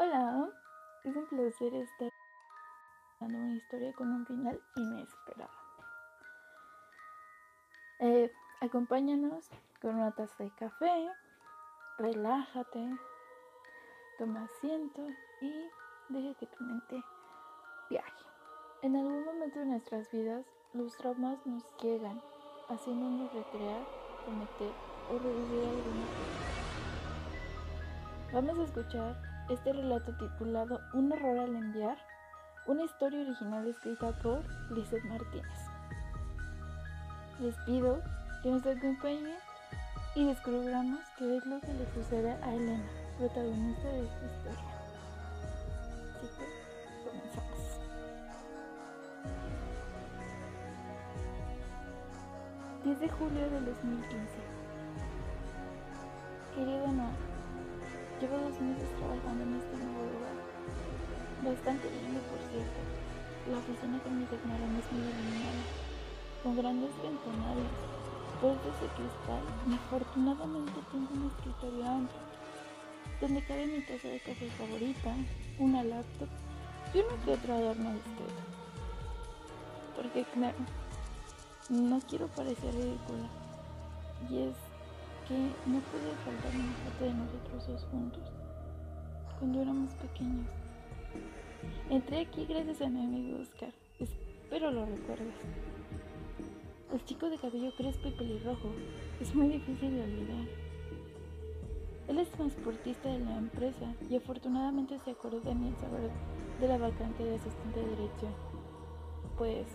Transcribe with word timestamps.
Hola, 0.00 0.48
es 1.02 1.16
un 1.16 1.26
placer 1.26 1.74
estar 1.74 2.12
dando 3.18 3.36
una 3.36 3.56
historia 3.56 3.92
con 3.94 4.12
un 4.12 4.24
final 4.26 4.62
inesperado. 4.76 5.50
Eh, 7.98 8.32
acompáñanos 8.60 9.50
con 9.82 9.96
una 9.96 10.12
taza 10.12 10.44
de 10.44 10.52
café, 10.52 11.10
relájate, 11.98 12.96
toma 14.18 14.44
asiento 14.44 15.04
y 15.40 15.68
deja 16.10 16.38
que 16.38 16.46
tu 16.46 16.62
mente 16.62 17.02
viaje. 17.90 18.24
En 18.82 18.94
algún 18.94 19.24
momento 19.24 19.58
de 19.58 19.66
nuestras 19.66 20.08
vidas, 20.12 20.46
los 20.74 20.96
traumas 20.96 21.44
nos 21.44 21.64
llegan, 21.82 22.22
haciéndonos 22.68 23.34
recrear, 23.34 23.84
cometer 24.24 24.72
o 25.10 25.18
revivir 25.18 25.68
alguna. 25.68 26.06
Vamos 28.32 28.58
a 28.60 28.62
escuchar 28.62 29.27
este 29.48 29.72
relato 29.72 30.12
titulado 30.12 30.80
Un 30.92 31.12
error 31.12 31.38
al 31.38 31.56
enviar, 31.56 31.96
una 32.66 32.84
historia 32.84 33.20
original 33.22 33.66
escrita 33.66 34.12
por 34.22 34.42
Lizeth 34.70 35.04
Martínez. 35.04 35.58
Les 37.40 37.56
pido 37.64 38.02
que 38.42 38.50
nos 38.50 38.66
acompañen 38.66 39.36
y 40.14 40.26
descubramos 40.26 41.00
qué 41.16 41.36
es 41.36 41.46
lo 41.46 41.60
que 41.60 41.72
le 41.72 41.86
sucede 41.94 42.32
a 42.42 42.54
Elena, 42.54 42.84
protagonista 43.16 43.88
de 43.88 44.04
esta 44.04 44.26
historia. 44.26 44.64
Así 46.16 46.28
que 46.36 47.08
comenzamos. 47.08 47.58
10 52.84 53.00
de 53.00 53.08
julio 53.08 53.50
del 53.50 53.64
2015. 53.64 54.18
Querido 56.54 56.88
Noah, 56.88 57.27
Llevo 58.20 58.36
dos 58.36 58.60
meses 58.60 58.90
trabajando 58.98 59.44
en 59.44 59.54
este 59.62 59.76
nuevo 59.78 60.02
lugar. 60.10 60.34
Bastante 61.46 61.86
lindo, 61.88 62.18
por 62.26 62.40
cierto. 62.50 62.80
La 63.46 63.58
oficina 63.58 64.02
que 64.02 64.10
me 64.10 64.26
designaron 64.26 64.74
es 64.74 64.90
muy 64.90 65.06
iluminada, 65.06 65.62
con 66.42 66.56
grandes 66.56 66.90
ventanales, 66.98 67.72
puertas 68.40 68.74
de 68.82 68.88
cristal 68.98 69.42
y 69.70 69.74
afortunadamente 69.74 70.80
tengo 70.90 71.08
un 71.14 71.30
escritorio 71.30 71.86
amplio, 71.86 72.20
donde 73.20 73.44
cabe 73.46 73.66
mi 73.68 73.80
taza 73.82 74.08
de 74.08 74.20
café 74.20 74.50
favorita, 74.50 75.14
una 75.60 75.84
laptop 75.84 76.28
y 76.92 76.98
uno 76.98 77.24
que 77.24 77.32
otro 77.32 77.54
adorno 77.54 77.94
discreto. 77.94 78.42
Porque 79.94 80.24
claro, 80.34 80.58
no 81.68 82.00
quiero 82.00 82.26
parecer 82.26 82.74
ridícula. 82.74 83.30
Y 84.28 84.38
es 84.42 84.56
que 85.28 85.34
no 85.70 85.78
puede 85.80 86.10
faltar 86.24 86.52
una 86.54 86.72
foto 86.72 87.04
de 87.04 87.12
nosotros 87.12 87.68
dos 87.68 87.84
juntos, 87.90 88.22
cuando 89.38 89.60
éramos 89.60 89.92
pequeños. 89.94 90.48
Entré 91.90 92.20
aquí 92.20 92.46
gracias 92.46 92.80
a 92.80 92.88
mi 92.88 93.04
amigo 93.04 93.38
Oscar, 93.40 93.72
espero 93.98 94.70
lo 94.70 94.86
recuerdes. 94.86 95.34
El 96.94 97.04
chico 97.04 97.28
de 97.28 97.36
cabello 97.36 97.70
crespo 97.76 98.08
y 98.08 98.12
pelirrojo 98.12 98.70
es 99.20 99.34
muy 99.34 99.48
difícil 99.48 99.94
de 99.94 100.02
olvidar. 100.02 100.48
Él 102.08 102.18
es 102.18 102.30
transportista 102.30 103.10
de 103.10 103.18
la 103.18 103.36
empresa 103.36 103.94
y 104.08 104.16
afortunadamente 104.16 104.98
se 104.98 105.10
acordó 105.10 105.40
de 105.40 105.54
mí 105.54 105.74
saber 105.78 106.10
de 106.58 106.68
la 106.68 106.78
vacante 106.78 107.22
de 107.22 107.34
asistente 107.34 107.80
de 107.80 107.90
dirección. 107.90 108.32
Pues 109.36 109.66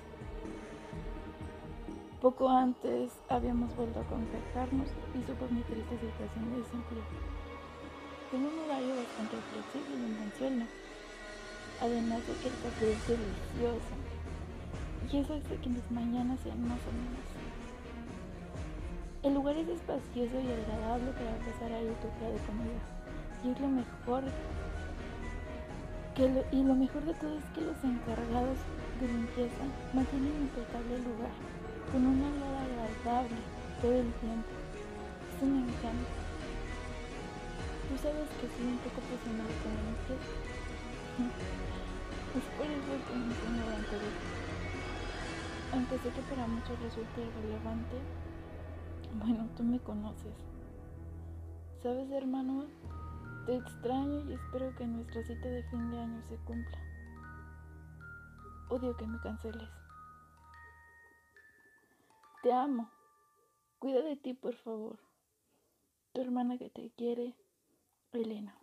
poco 2.24 2.48
antes 2.48 3.12
habíamos 3.28 3.76
vuelto 3.76 4.00
a 4.00 4.04
contactarnos 4.04 4.88
y 5.12 5.20
supo 5.28 5.44
mi 5.52 5.60
triste 5.64 5.92
situación 6.00 6.56
de 6.56 6.64
desempleo. 6.64 7.04
Tengo 8.32 8.48
un 8.48 8.60
horario 8.64 8.96
bastante 8.96 9.36
flexible 9.52 10.08
y 10.08 10.38
sueldo. 10.40 10.66
Además 11.82 12.20
de 12.24 12.34
que 12.40 12.48
el 12.48 12.56
café 12.64 12.94
es 12.96 13.08
delicioso. 13.12 13.94
Y 15.12 15.18
eso 15.20 15.34
hace 15.36 15.60
que 15.60 15.68
mis 15.68 15.92
mañanas 15.92 16.40
sean 16.40 16.64
más 16.64 16.80
o 16.88 16.96
menos. 16.96 17.28
El 19.24 19.34
lugar 19.34 19.58
es 19.58 19.68
espacioso 19.68 20.40
y 20.40 20.48
agradable 20.48 21.12
para 21.12 21.36
empezar 21.36 21.74
a 21.76 21.82
ir 21.84 21.92
tu 22.00 22.08
de 22.08 22.40
comida. 22.48 22.80
Y 23.44 23.52
es 23.52 23.60
lo 23.60 23.68
mejor. 23.68 24.24
Que 26.16 26.32
y 26.56 26.64
lo 26.64 26.74
mejor 26.74 27.04
de 27.04 27.16
todo 27.16 27.36
es 27.36 27.46
que 27.52 27.68
los 27.68 27.84
encargados 27.84 28.60
de 29.02 29.08
limpieza 29.12 29.64
mantienen 29.92 30.48
impecable 30.48 30.96
el 30.96 31.04
lugar 31.04 31.63
con 31.92 32.06
una 32.06 32.28
olor 32.28 32.56
agradable 32.58 33.38
todo 33.82 33.94
el 33.94 34.14
tiempo. 34.14 34.50
Eso 35.36 35.46
me 35.46 35.60
encanta. 35.60 36.10
Tú 37.90 37.98
sabes 37.98 38.30
que 38.40 38.48
soy 38.48 38.68
un 38.68 38.78
poco 38.80 39.02
apasionada 39.02 39.54
con 39.62 39.72
limpieza. 39.76 40.34
es 42.38 42.48
por 42.58 42.66
eso 42.66 42.94
que 43.08 43.14
me 43.16 43.26
enseño 43.28 43.64
a 43.70 43.76
Aunque 45.76 45.98
sé 46.00 46.10
que 46.10 46.22
para 46.30 46.48
muchos 46.48 46.80
resulta 46.80 47.22
irrelevante, 47.22 47.98
bueno, 49.20 49.48
tú 49.56 49.64
me 49.64 49.80
conoces. 49.80 50.34
¿Sabes, 51.82 52.10
hermano? 52.12 52.66
Te 53.46 53.58
extraño 53.58 54.22
y 54.30 54.34
espero 54.34 54.74
que 54.76 54.88
nuestra 54.88 55.22
cita 55.24 55.50
de 55.50 55.64
fin 55.64 55.92
de 55.92 56.00
año 56.00 56.22
se 56.30 56.38
cumpla. 56.38 56.80
Odio 58.70 58.96
que 58.96 59.06
me 59.06 59.20
canceles. 59.20 59.83
Te 62.44 62.52
amo. 62.52 62.92
Cuida 63.80 64.02
de 64.02 64.18
ti, 64.18 64.34
por 64.34 64.54
favor. 64.56 65.00
Tu 66.12 66.20
hermana 66.20 66.58
que 66.58 66.70
te 66.70 66.90
quiere, 66.90 67.36
Elena. 68.12 68.54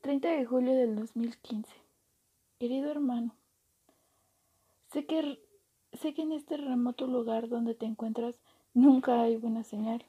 30 0.00 0.28
de 0.28 0.46
julio 0.46 0.72
del 0.76 0.94
2015. 0.94 1.68
Querido 2.60 2.92
hermano, 2.92 3.34
sé 4.92 5.04
que, 5.04 5.42
sé 5.94 6.14
que 6.14 6.22
en 6.22 6.30
este 6.30 6.56
remoto 6.56 7.08
lugar 7.08 7.48
donde 7.48 7.74
te 7.74 7.86
encuentras 7.86 8.38
nunca 8.74 9.20
hay 9.22 9.36
buena 9.36 9.64
señal. 9.64 10.06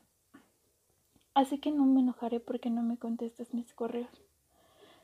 Así 1.34 1.58
que 1.58 1.72
no 1.72 1.86
me 1.86 2.02
enojaré 2.02 2.40
porque 2.40 2.70
no 2.70 2.84
me 2.84 2.98
contestas 2.98 3.56
mis 3.56 3.74
correos. 3.74 4.22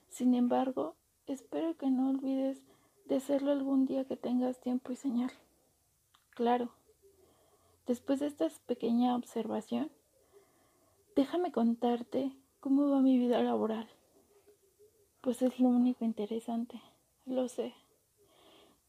Sin 0.09 0.35
embargo, 0.35 0.95
espero 1.25 1.75
que 1.75 1.89
no 1.89 2.11
olvides 2.11 2.61
de 3.05 3.15
hacerlo 3.15 3.51
algún 3.51 3.85
día 3.85 4.05
que 4.05 4.17
tengas 4.17 4.59
tiempo 4.59 4.91
y 4.91 4.95
señal. 4.95 5.31
Claro, 6.31 6.69
después 7.85 8.19
de 8.19 8.27
esta 8.27 8.47
pequeña 8.65 9.15
observación, 9.15 9.91
déjame 11.15 11.51
contarte 11.51 12.31
cómo 12.59 12.89
va 12.89 13.01
mi 13.01 13.17
vida 13.17 13.41
laboral. 13.41 13.87
Pues 15.21 15.41
es 15.41 15.59
lo 15.59 15.69
único 15.69 16.03
interesante, 16.03 16.81
lo 17.25 17.47
sé. 17.47 17.73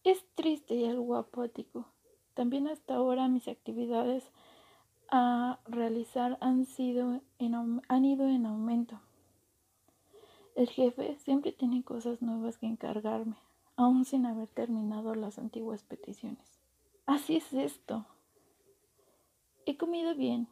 Es 0.04 0.25
triste 0.34 0.75
y 0.75 0.87
algo 0.87 1.16
apático. 1.16 1.87
También 2.34 2.69
hasta 2.69 2.94
ahora 2.94 3.28
mis 3.28 3.48
actividades 3.48 4.31
a 5.09 5.60
realizar 5.66 6.37
han, 6.41 6.66
sido 6.66 7.21
han 7.88 8.04
ido 8.04 8.28
en 8.28 8.47
aumento. 8.47 9.00
El 10.54 10.69
jefe 10.69 11.16
siempre 11.19 11.53
tiene 11.53 11.83
cosas 11.83 12.22
nuevas 12.22 12.59
que 12.59 12.66
encargarme 12.66 13.37
aún 13.76 14.04
sin 14.04 14.25
haber 14.26 14.48
terminado 14.48 15.14
las 15.14 15.38
antiguas 15.38 15.82
peticiones. 15.82 16.59
Así 17.04 17.37
es 17.37 17.53
esto. 17.53 18.06
He 19.66 19.76
comido 19.76 20.14
bien, 20.14 20.48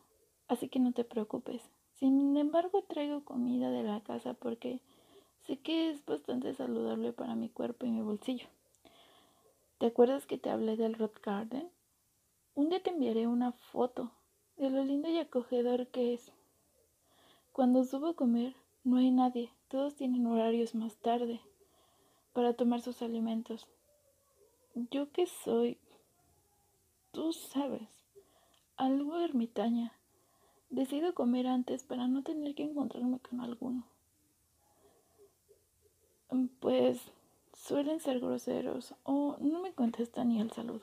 así 0.48 0.68
que 0.68 0.78
no 0.78 0.92
te 0.92 1.04
preocupes. 1.04 1.62
Sin 1.94 2.36
embargo, 2.36 2.82
traigo 2.82 3.24
comida 3.24 3.70
de 3.70 3.82
la 3.82 4.00
casa 4.02 4.34
porque 4.34 4.80
sé 5.46 5.56
que 5.56 5.90
es 5.90 6.04
bastante 6.04 6.54
saludable 6.54 7.12
para 7.12 7.34
mi 7.34 7.48
cuerpo 7.48 7.86
y 7.86 7.90
mi 7.90 8.02
bolsillo. 8.02 8.46
¿Te 9.78 9.86
acuerdas 9.86 10.26
que 10.26 10.38
te 10.38 10.50
hablé 10.50 10.76
del 10.76 10.94
Rock 10.94 11.24
Garden? 11.24 11.68
Un 12.54 12.68
día 12.68 12.82
te 12.82 12.90
enviaré 12.90 13.26
una 13.26 13.52
foto 13.52 14.12
de 14.56 14.70
lo 14.70 14.84
lindo 14.84 15.08
y 15.08 15.18
acogedor 15.18 15.88
que 15.88 16.14
es. 16.14 16.30
Cuando 17.52 17.84
subo 17.84 18.08
a 18.08 18.14
comer, 18.14 18.54
no 18.82 18.98
hay 18.98 19.10
nadie, 19.10 19.50
todos 19.68 19.94
tienen 19.94 20.26
horarios 20.26 20.74
más 20.74 20.96
tarde 20.96 21.40
para 22.34 22.52
tomar 22.52 22.82
sus 22.82 23.00
alimentos. 23.00 23.66
Yo 24.74 25.10
que 25.12 25.26
soy, 25.26 25.78
tú 27.12 27.32
sabes, 27.32 27.88
algo 28.76 29.18
ermitaña, 29.20 29.92
decido 30.68 31.14
comer 31.14 31.46
antes 31.46 31.84
para 31.84 32.08
no 32.08 32.22
tener 32.22 32.54
que 32.54 32.64
encontrarme 32.64 33.18
con 33.20 33.40
alguno. 33.40 33.84
Pues 36.60 37.00
suelen 37.52 38.00
ser 38.00 38.18
groseros 38.18 38.94
o 39.04 39.36
no 39.38 39.60
me 39.60 39.72
contestan 39.72 40.28
ni 40.28 40.40
el 40.40 40.50
saludo. 40.50 40.82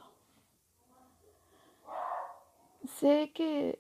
Sé 3.00 3.32
que 3.34 3.80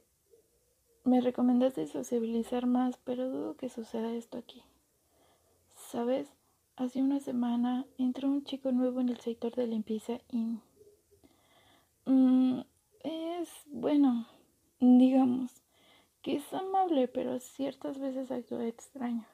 me 1.03 1.21
recomendaste 1.21 1.87
sociabilizar 1.87 2.65
más, 2.65 2.97
pero 2.97 3.29
dudo 3.29 3.55
que 3.55 3.69
suceda 3.69 4.13
esto 4.13 4.37
aquí. 4.37 4.61
¿Sabes? 5.75 6.27
Hace 6.81 6.99
una 6.99 7.19
semana 7.19 7.85
entró 7.99 8.27
un 8.27 8.43
chico 8.43 8.71
nuevo 8.71 9.01
en 9.01 9.09
el 9.09 9.19
sector 9.19 9.53
de 9.53 9.67
limpieza 9.67 10.19
y 10.31 10.57
mm, 12.05 12.61
es 13.03 13.49
bueno, 13.67 14.25
digamos 14.79 15.61
que 16.23 16.37
es 16.37 16.53
amable, 16.55 17.07
pero 17.07 17.39
ciertas 17.39 17.99
veces 17.99 18.31
actúa 18.31 18.65
extraño. 18.65 19.27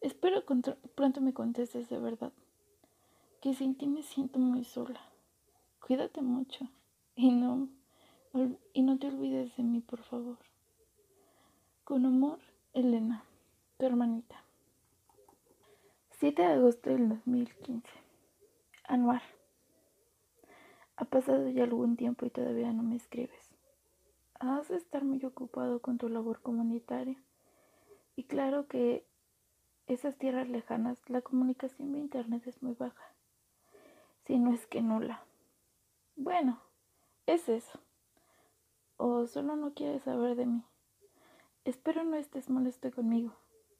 Espero 0.00 0.42
pronto 0.94 1.20
me 1.20 1.34
contestes 1.34 1.90
de 1.90 1.98
verdad, 1.98 2.32
que 3.42 3.52
sin 3.52 3.74
ti 3.74 3.86
me 3.86 4.02
siento 4.02 4.38
muy 4.38 4.64
sola. 4.64 5.02
Cuídate 5.86 6.22
mucho 6.22 6.66
y 7.14 7.30
no, 7.30 7.68
y 8.72 8.80
no 8.80 8.98
te 8.98 9.08
olvides 9.08 9.54
de 9.58 9.64
mí, 9.64 9.82
por 9.82 10.02
favor. 10.02 10.38
Con 11.84 12.06
amor, 12.06 12.38
Elena, 12.72 13.22
tu 13.76 13.84
hermanita. 13.84 14.47
7 16.18 16.42
de 16.42 16.48
agosto 16.48 16.90
del 16.90 17.08
2015. 17.10 17.88
Anuar. 18.88 19.22
Ha 20.96 21.04
pasado 21.04 21.48
ya 21.48 21.62
algún 21.62 21.96
tiempo 21.96 22.26
y 22.26 22.30
todavía 22.30 22.72
no 22.72 22.82
me 22.82 22.96
escribes. 22.96 23.54
Has 24.40 24.66
de 24.66 24.78
estar 24.78 25.04
muy 25.04 25.24
ocupado 25.24 25.80
con 25.80 25.96
tu 25.96 26.08
labor 26.08 26.42
comunitaria. 26.42 27.22
Y 28.16 28.24
claro 28.24 28.66
que 28.66 29.06
esas 29.86 30.18
tierras 30.18 30.48
lejanas 30.48 30.98
la 31.08 31.22
comunicación 31.22 31.92
vía 31.92 32.00
internet 32.00 32.44
es 32.48 32.64
muy 32.64 32.74
baja, 32.74 33.14
si 34.24 34.40
no 34.40 34.52
es 34.52 34.66
que 34.66 34.82
nula. 34.82 35.22
Bueno, 36.16 36.60
es 37.26 37.48
eso. 37.48 37.78
O 38.96 39.28
solo 39.28 39.54
no 39.54 39.72
quieres 39.72 40.02
saber 40.02 40.34
de 40.34 40.46
mí. 40.46 40.64
Espero 41.64 42.02
no 42.02 42.16
estés 42.16 42.50
molesto 42.50 42.90
conmigo. 42.90 43.36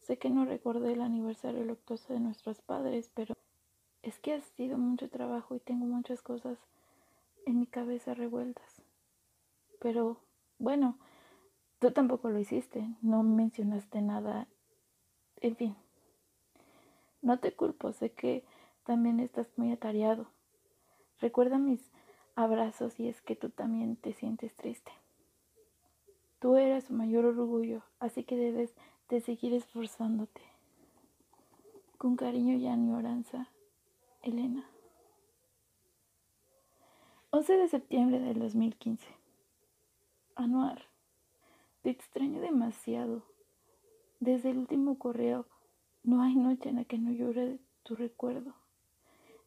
Sé 0.08 0.16
que 0.16 0.30
no 0.30 0.46
recordé 0.46 0.94
el 0.94 1.02
aniversario 1.02 1.62
luctuoso 1.64 2.14
de 2.14 2.20
nuestros 2.20 2.62
padres, 2.62 3.10
pero 3.12 3.34
es 4.00 4.18
que 4.18 4.32
ha 4.32 4.40
sido 4.40 4.78
mucho 4.78 5.10
trabajo 5.10 5.54
y 5.54 5.60
tengo 5.60 5.84
muchas 5.84 6.22
cosas 6.22 6.56
en 7.44 7.60
mi 7.60 7.66
cabeza 7.66 8.14
revueltas. 8.14 8.80
Pero, 9.82 10.16
bueno, 10.58 10.96
tú 11.78 11.90
tampoco 11.90 12.30
lo 12.30 12.38
hiciste, 12.38 12.88
no 13.02 13.22
mencionaste 13.22 14.00
nada. 14.00 14.48
En 15.42 15.56
fin, 15.56 15.76
no 17.20 17.38
te 17.38 17.52
culpo, 17.52 17.92
sé 17.92 18.10
que 18.10 18.46
también 18.84 19.20
estás 19.20 19.46
muy 19.58 19.72
atareado. 19.72 20.30
Recuerda 21.20 21.58
mis 21.58 21.92
abrazos 22.34 22.98
y 22.98 23.08
es 23.08 23.20
que 23.20 23.36
tú 23.36 23.50
también 23.50 23.96
te 23.96 24.14
sientes 24.14 24.56
triste. 24.56 24.90
Tú 26.38 26.56
eres 26.56 26.84
su 26.84 26.94
mayor 26.94 27.26
orgullo, 27.26 27.82
así 28.00 28.24
que 28.24 28.36
debes 28.36 28.74
de 29.08 29.20
seguir 29.20 29.54
esforzándote. 29.54 30.42
Con 31.96 32.16
cariño 32.16 32.54
y 32.54 32.66
añoranza, 32.66 33.48
Elena. 34.22 34.68
11 37.30 37.56
de 37.56 37.68
septiembre 37.68 38.20
del 38.20 38.38
2015. 38.38 39.04
Anuar, 40.36 40.86
te 41.82 41.90
extraño 41.90 42.40
demasiado. 42.40 43.22
Desde 44.20 44.50
el 44.50 44.58
último 44.58 44.98
correo, 44.98 45.46
no 46.02 46.22
hay 46.22 46.34
noche 46.34 46.68
en 46.68 46.76
la 46.76 46.84
que 46.84 46.98
no 46.98 47.10
llore 47.12 47.58
tu 47.82 47.96
recuerdo. 47.96 48.54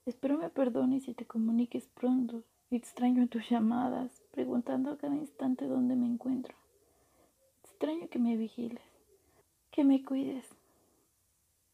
Espero 0.05 0.37
me 0.37 0.49
perdones 0.49 1.07
y 1.07 1.13
te 1.13 1.25
comuniques 1.25 1.87
pronto. 1.87 2.43
Extraño 2.69 3.27
tus 3.27 3.49
llamadas, 3.49 4.23
preguntando 4.31 4.91
a 4.91 4.97
cada 4.97 5.15
instante 5.15 5.65
dónde 5.67 5.95
me 5.95 6.07
encuentro 6.07 6.55
extraño 7.81 8.09
que 8.09 8.19
me 8.19 8.37
vigiles, 8.37 8.90
que 9.71 9.85
me 9.85 10.03
cuides. 10.03 10.45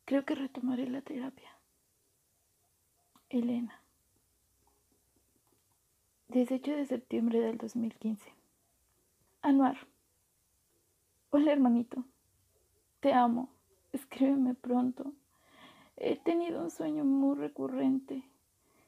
Creo 0.05 0.23
que 0.23 0.35
retomaré 0.35 0.87
la 0.87 1.01
terapia. 1.01 1.49
Elena. 3.29 3.81
18 6.29 6.75
de 6.75 6.85
septiembre 6.85 7.39
del 7.39 7.57
2015. 7.57 8.31
Anuar. 9.41 9.77
Hola 11.31 11.51
hermanito. 11.51 12.03
Te 12.99 13.13
amo. 13.13 13.49
Escríbeme 13.91 14.53
pronto. 14.53 15.11
He 15.97 16.17
tenido 16.17 16.61
un 16.61 16.69
sueño 16.69 17.03
muy 17.03 17.35
recurrente. 17.35 18.23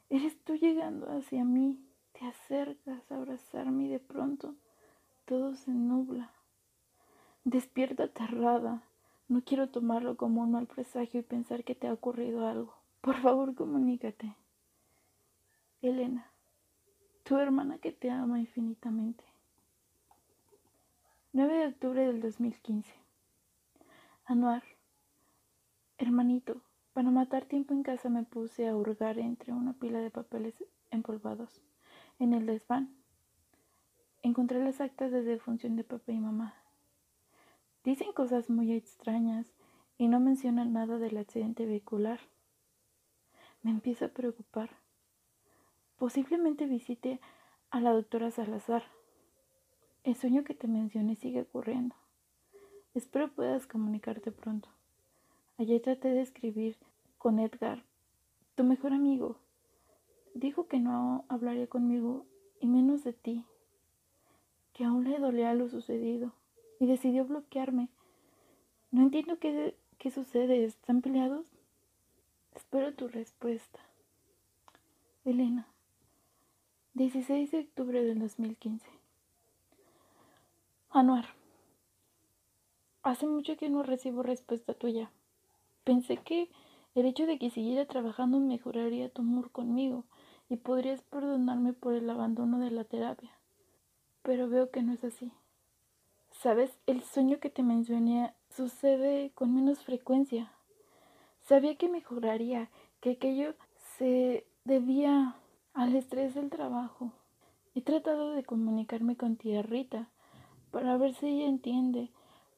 Eres 0.10 0.38
tú 0.44 0.56
llegando 0.56 1.08
hacia 1.08 1.44
mí. 1.44 1.84
Te 2.14 2.26
acercas 2.28 3.12
a 3.12 3.16
abrazarme 3.16 3.86
y 3.86 3.88
de 3.90 4.00
pronto 4.00 4.54
todo 5.26 5.56
se 5.56 5.72
nubla. 5.72 6.32
Despierta 7.44 8.04
aterrada. 8.04 8.84
No 9.30 9.44
quiero 9.44 9.70
tomarlo 9.70 10.18
como 10.18 10.42
un 10.42 10.52
mal 10.52 10.66
presagio 10.66 11.20
y 11.20 11.24
pensar 11.24 11.64
que 11.64 11.76
te 11.76 11.88
ha 11.88 11.94
ocurrido 11.94 12.48
algo. 12.48 12.74
Por 13.02 13.16
favor, 13.22 13.54
comunícate. 13.54 14.36
Elena, 15.84 16.32
tu 17.24 17.38
hermana 17.38 17.78
que 17.78 17.92
te 17.92 18.10
ama 18.10 18.40
infinitamente. 18.40 19.24
9 21.32 21.58
de 21.60 21.68
octubre 21.68 22.08
del 22.08 22.22
2015. 22.22 22.92
Anuar. 24.26 24.64
Hermanito, 26.00 26.64
para 26.94 27.12
matar 27.12 27.46
tiempo 27.46 27.76
en 27.76 27.84
casa 27.84 28.10
me 28.10 28.24
puse 28.24 28.68
a 28.68 28.76
hurgar 28.76 29.20
entre 29.20 29.54
una 29.54 29.74
pila 29.74 30.00
de 30.00 30.10
papeles 30.10 30.56
empolvados. 30.90 31.62
En 32.18 32.34
el 32.34 32.48
desván. 32.48 32.96
Encontré 34.24 34.64
las 34.64 34.82
actas 34.82 35.12
de 35.12 35.22
defunción 35.22 35.76
de 35.76 35.84
papá 35.84 36.12
y 36.14 36.20
mamá. 36.20 36.59
Dicen 37.90 38.14
cosas 38.14 38.52
muy 38.52 38.72
extrañas 38.74 39.48
y 39.98 40.10
no 40.10 40.20
mencionan 40.20 40.74
nada 40.74 41.00
del 41.00 41.18
accidente 41.18 41.66
vehicular. 41.66 42.20
Me 43.64 43.72
empiezo 43.72 44.06
a 44.06 44.10
preocupar. 44.10 44.70
Posiblemente 45.98 46.68
visite 46.68 47.20
a 47.72 47.82
la 47.82 47.92
doctora 47.92 48.30
Salazar. 48.30 48.84
El 50.04 50.14
sueño 50.14 50.44
que 50.44 50.54
te 50.54 50.68
mencioné 50.68 51.16
sigue 51.16 51.42
ocurriendo. 51.42 51.96
Espero 52.94 53.32
puedas 53.32 53.66
comunicarte 53.66 54.32
pronto. 54.32 54.70
Ayer 55.58 55.82
traté 55.82 56.10
de 56.10 56.22
escribir 56.22 56.78
con 57.18 57.40
Edgar, 57.40 57.84
tu 58.54 58.64
mejor 58.64 58.94
amigo. 58.94 59.40
Dijo 60.36 60.68
que 60.68 60.78
no 60.78 61.26
hablaría 61.28 61.66
conmigo 61.66 62.28
y 62.62 62.68
menos 62.68 63.04
de 63.04 63.14
ti, 63.14 63.46
que 64.74 64.86
aún 64.86 65.10
le 65.10 65.18
dolía 65.18 65.56
lo 65.56 65.70
sucedido 65.70 66.34
y 66.80 66.86
decidió 66.86 67.26
bloquearme. 67.26 67.90
No 68.92 69.04
entiendo 69.04 69.38
qué, 69.38 69.76
qué 69.98 70.12
sucede. 70.12 70.64
¿Están 70.64 71.02
peleados? 71.02 71.46
Espero 72.56 72.94
tu 72.94 73.08
respuesta. 73.08 73.80
Elena. 75.26 75.68
16 76.94 77.52
de 77.52 77.60
octubre 77.60 78.04
del 78.04 78.20
2015. 78.20 78.86
Anuar. 80.92 81.26
Hace 83.04 83.28
mucho 83.28 83.58
que 83.58 83.70
no 83.70 83.84
recibo 83.84 84.24
respuesta 84.24 84.74
tuya. 84.74 85.12
Pensé 85.84 86.18
que 86.18 86.50
el 86.96 87.06
hecho 87.06 87.26
de 87.26 87.38
que 87.38 87.50
siguiera 87.50 87.86
trabajando 87.86 88.40
mejoraría 88.40 89.10
tu 89.10 89.22
amor 89.22 89.52
conmigo 89.52 90.04
y 90.50 90.58
podrías 90.58 91.02
perdonarme 91.04 91.74
por 91.74 91.94
el 91.94 92.10
abandono 92.10 92.60
de 92.60 92.72
la 92.72 92.84
terapia. 92.84 93.32
Pero 94.24 94.50
veo 94.50 94.72
que 94.72 94.82
no 94.82 94.94
es 94.94 95.04
así. 95.04 95.32
Sabes, 96.42 96.72
el 96.86 97.04
sueño 97.04 97.42
que 97.42 97.50
te 97.50 97.64
mencioné 97.64 98.34
sucede 98.50 99.34
con 99.36 99.54
menos 99.54 99.84
frecuencia. 99.84 100.54
Sabía 101.42 101.76
que 101.76 101.90
mejoraría, 101.90 102.70
que 103.02 103.12
aquello 103.12 103.56
se 103.98 104.48
debía 104.64 105.36
al 105.74 105.98
estrés 105.98 106.36
del 106.36 106.50
trabajo. 106.50 107.12
He 107.76 107.82
tratado 107.82 108.32
de 108.32 108.46
comunicarme 108.46 109.18
con 109.18 109.36
tía 109.36 109.64
Rita 109.64 110.08
para 110.72 110.96
ver 110.96 111.14
si 111.14 111.28
ella 111.28 111.50
entiende 111.50 112.10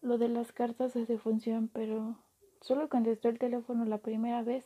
lo 0.03 0.19
de 0.19 0.29
las 0.29 0.51
cartas 0.51 0.93
de 0.93 1.07
defunción, 1.07 1.67
pero 1.73 2.17
solo 2.61 2.87
contestó 2.87 3.29
el 3.29 3.39
teléfono 3.39 3.83
la 3.85 3.97
primera 3.97 4.43
vez. 4.43 4.63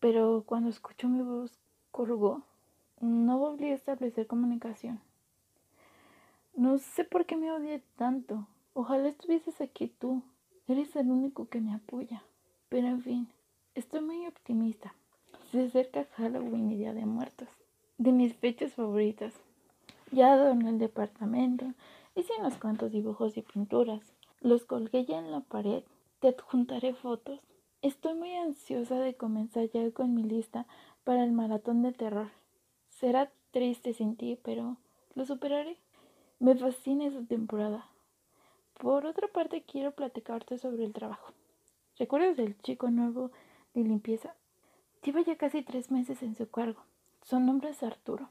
Pero 0.00 0.42
cuando 0.44 0.68
escuchó 0.68 1.08
mi 1.08 1.22
voz, 1.22 1.60
colgó. 1.92 2.42
No 3.00 3.38
volví 3.38 3.70
a 3.70 3.74
establecer 3.74 4.26
comunicación. 4.26 5.00
No 6.54 6.76
sé 6.78 7.04
por 7.04 7.24
qué 7.24 7.36
me 7.36 7.50
odié 7.50 7.82
tanto. 7.96 8.46
Ojalá 8.74 9.08
estuvieses 9.08 9.60
aquí 9.62 9.88
tú. 9.88 10.22
Eres 10.68 10.94
el 10.96 11.10
único 11.10 11.48
que 11.48 11.62
me 11.62 11.72
apoya. 11.74 12.22
Pero 12.68 12.88
en 12.88 13.02
fin, 13.02 13.28
estoy 13.74 14.02
muy 14.02 14.26
optimista. 14.26 14.94
Se 15.50 15.64
acerca 15.64 16.06
Halloween 16.16 16.70
y 16.70 16.76
Día 16.76 16.92
de 16.92 17.06
Muertos. 17.06 17.48
De 17.96 18.12
mis 18.12 18.34
fechas 18.34 18.74
favoritas. 18.74 19.32
Ya 20.10 20.34
adorné 20.34 20.68
el 20.68 20.78
departamento. 20.78 21.72
Hice 22.14 22.34
unos 22.38 22.58
cuantos 22.58 22.92
dibujos 22.92 23.38
y 23.38 23.42
pinturas. 23.42 24.02
Los 24.40 24.66
colgué 24.66 25.06
ya 25.06 25.18
en 25.18 25.30
la 25.30 25.40
pared. 25.40 25.82
Te 26.20 26.28
adjuntaré 26.28 26.92
fotos. 26.92 27.40
Estoy 27.80 28.12
muy 28.12 28.34
ansiosa 28.34 29.00
de 29.00 29.14
comenzar 29.14 29.70
ya 29.70 29.90
con 29.90 30.14
mi 30.14 30.22
lista 30.22 30.66
para 31.02 31.24
el 31.24 31.32
maratón 31.32 31.80
de 31.80 31.92
terror. 31.92 32.30
Será 32.90 33.32
triste 33.52 33.94
sin 33.94 34.16
ti, 34.16 34.38
pero 34.42 34.76
lo 35.14 35.24
superaré. 35.24 35.78
Me 36.42 36.56
fascina 36.56 37.06
esa 37.06 37.22
temporada. 37.22 37.86
Por 38.74 39.06
otra 39.06 39.28
parte, 39.28 39.62
quiero 39.62 39.92
platicarte 39.92 40.58
sobre 40.58 40.84
el 40.84 40.92
trabajo. 40.92 41.32
¿Recuerdas 41.96 42.36
del 42.36 42.58
chico 42.62 42.90
nuevo 42.90 43.30
de 43.74 43.84
limpieza? 43.84 44.34
Lleva 45.04 45.20
ya 45.20 45.36
casi 45.36 45.62
tres 45.62 45.92
meses 45.92 46.20
en 46.20 46.34
su 46.34 46.50
cargo. 46.50 46.82
Su 47.22 47.38
nombre 47.38 47.70
es 47.70 47.84
Arturo. 47.84 48.28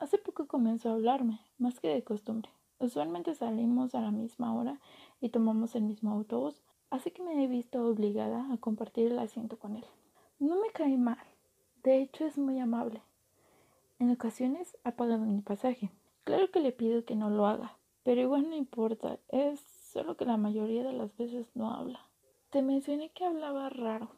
Hace 0.00 0.18
poco 0.18 0.48
comenzó 0.48 0.90
a 0.90 0.94
hablarme, 0.94 1.38
más 1.56 1.78
que 1.78 1.86
de 1.86 2.02
costumbre. 2.02 2.50
Usualmente 2.80 3.32
salimos 3.36 3.94
a 3.94 4.00
la 4.00 4.10
misma 4.10 4.52
hora 4.52 4.80
y 5.20 5.28
tomamos 5.28 5.76
el 5.76 5.82
mismo 5.82 6.10
autobús, 6.14 6.60
así 6.90 7.12
que 7.12 7.22
me 7.22 7.44
he 7.44 7.46
visto 7.46 7.86
obligada 7.86 8.52
a 8.52 8.56
compartir 8.56 9.12
el 9.12 9.20
asiento 9.20 9.56
con 9.56 9.76
él. 9.76 9.84
No 10.40 10.60
me 10.60 10.72
cae 10.72 10.98
mal, 10.98 11.22
de 11.84 12.02
hecho 12.02 12.26
es 12.26 12.38
muy 12.38 12.58
amable. 12.58 13.02
En 14.00 14.10
ocasiones 14.10 14.76
ha 14.82 14.96
pagado 14.96 15.26
mi 15.26 15.42
pasaje. 15.42 15.92
Claro 16.26 16.50
que 16.50 16.58
le 16.58 16.72
pido 16.72 17.04
que 17.04 17.14
no 17.14 17.30
lo 17.30 17.46
haga, 17.46 17.78
pero 18.02 18.20
igual 18.20 18.50
no 18.50 18.56
importa, 18.56 19.20
es 19.28 19.60
solo 19.60 20.16
que 20.16 20.24
la 20.24 20.36
mayoría 20.36 20.82
de 20.82 20.92
las 20.92 21.16
veces 21.16 21.46
no 21.54 21.72
habla. 21.72 22.00
Te 22.50 22.62
mencioné 22.62 23.10
que 23.10 23.24
hablaba 23.24 23.68
raro. 23.68 24.08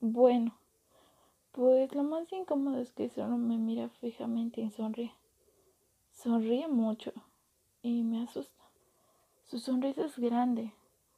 Bueno, 0.00 0.58
pues 1.52 1.94
lo 1.94 2.02
más 2.02 2.32
incómodo 2.32 2.80
es 2.80 2.90
que 2.90 3.08
solo 3.10 3.36
me 3.36 3.58
mira 3.58 3.90
fijamente 4.00 4.60
y 4.60 4.72
sonríe. 4.72 5.14
Sonríe 6.10 6.66
mucho 6.66 7.12
y 7.80 8.02
me 8.02 8.24
asusta. 8.24 8.64
Su 9.44 9.60
sonrisa 9.60 10.06
es 10.06 10.18
grande, 10.18 10.74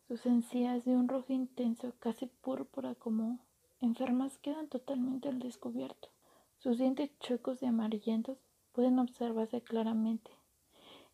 sus 0.09 0.26
encías 0.26 0.85
de 0.85 0.95
un 0.95 1.09
rojo 1.09 1.33
intenso, 1.33 1.95
casi 2.00 2.26
púrpura 2.26 2.95
como 2.97 3.38
enfermas, 3.81 4.37
quedan 4.37 4.69
totalmente 4.69 5.31
al 5.31 5.38
descubierto. 5.38 6.11
Sus 6.59 6.76
dientes 6.76 7.19
chuecos 7.19 7.62
y 7.62 7.66
amarillentos 7.66 8.37
pueden 8.72 8.98
observarse 8.98 9.60
claramente 9.60 10.30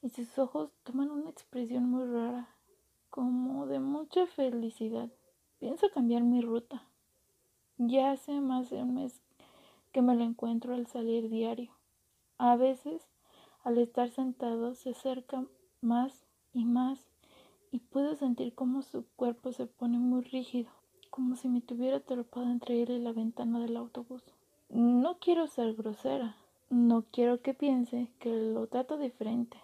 y 0.02 0.10
sus 0.10 0.38
ojos 0.38 0.70
toman 0.84 1.10
una 1.10 1.30
expresión 1.30 1.90
muy 1.90 2.04
rara, 2.04 2.48
como 3.10 3.66
de 3.66 3.80
mucha 3.80 4.26
felicidad. 4.26 5.08
Pienso 5.58 5.90
cambiar 5.90 6.22
mi 6.22 6.40
ruta. 6.40 6.84
Ya 7.78 8.12
hace 8.12 8.40
más 8.40 8.70
de 8.70 8.82
un 8.82 8.94
mes 8.94 9.20
que 9.92 10.02
me 10.02 10.14
lo 10.14 10.24
encuentro 10.24 10.74
al 10.74 10.86
salir 10.86 11.28
diario. 11.28 11.72
A 12.36 12.56
veces, 12.56 13.08
al 13.64 13.78
estar 13.78 14.10
sentado, 14.10 14.74
se 14.74 14.90
acerca 14.90 15.44
más 15.80 16.24
y 16.52 16.64
más 16.64 17.08
y 17.72 17.80
puedo 17.80 18.14
sentir 18.14 18.54
cómo 18.54 18.82
su 18.82 19.04
cuerpo 19.16 19.52
se 19.52 19.66
pone 19.66 19.98
muy 19.98 20.22
rígido, 20.22 20.70
como 21.10 21.36
si 21.36 21.48
me 21.48 21.60
tuviera 21.60 21.98
atrapado 21.98 22.46
entre 22.46 22.82
él 22.82 22.90
y 22.90 22.98
la 23.00 23.12
ventana 23.12 23.60
del 23.60 23.76
autobús. 23.76 24.22
No 24.68 25.18
quiero 25.18 25.46
ser 25.48 25.74
grosera, 25.74 26.36
no 26.70 27.04
quiero 27.10 27.40
que 27.40 27.54
piense 27.54 28.08
que 28.18 28.30
lo 28.30 28.66
trato 28.66 28.98
diferente. 28.98 29.58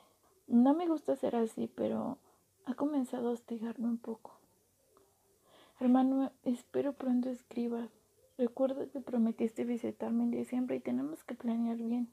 No 0.46 0.74
me 0.74 0.86
gusta 0.86 1.16
ser 1.16 1.36
así, 1.36 1.68
pero 1.74 2.18
ha 2.64 2.74
comenzado 2.74 3.28
a 3.28 3.32
hostigarme 3.32 3.86
un 3.86 3.98
poco. 3.98 4.38
Hermano, 5.80 6.32
espero 6.44 6.92
pronto 6.92 7.28
escribas. 7.28 7.90
Recuerda 8.38 8.86
que 8.86 9.00
prometiste 9.00 9.64
visitarme 9.64 10.24
en 10.24 10.30
diciembre 10.30 10.76
y 10.76 10.80
tenemos 10.80 11.24
que 11.24 11.34
planear 11.34 11.76
bien. 11.76 12.12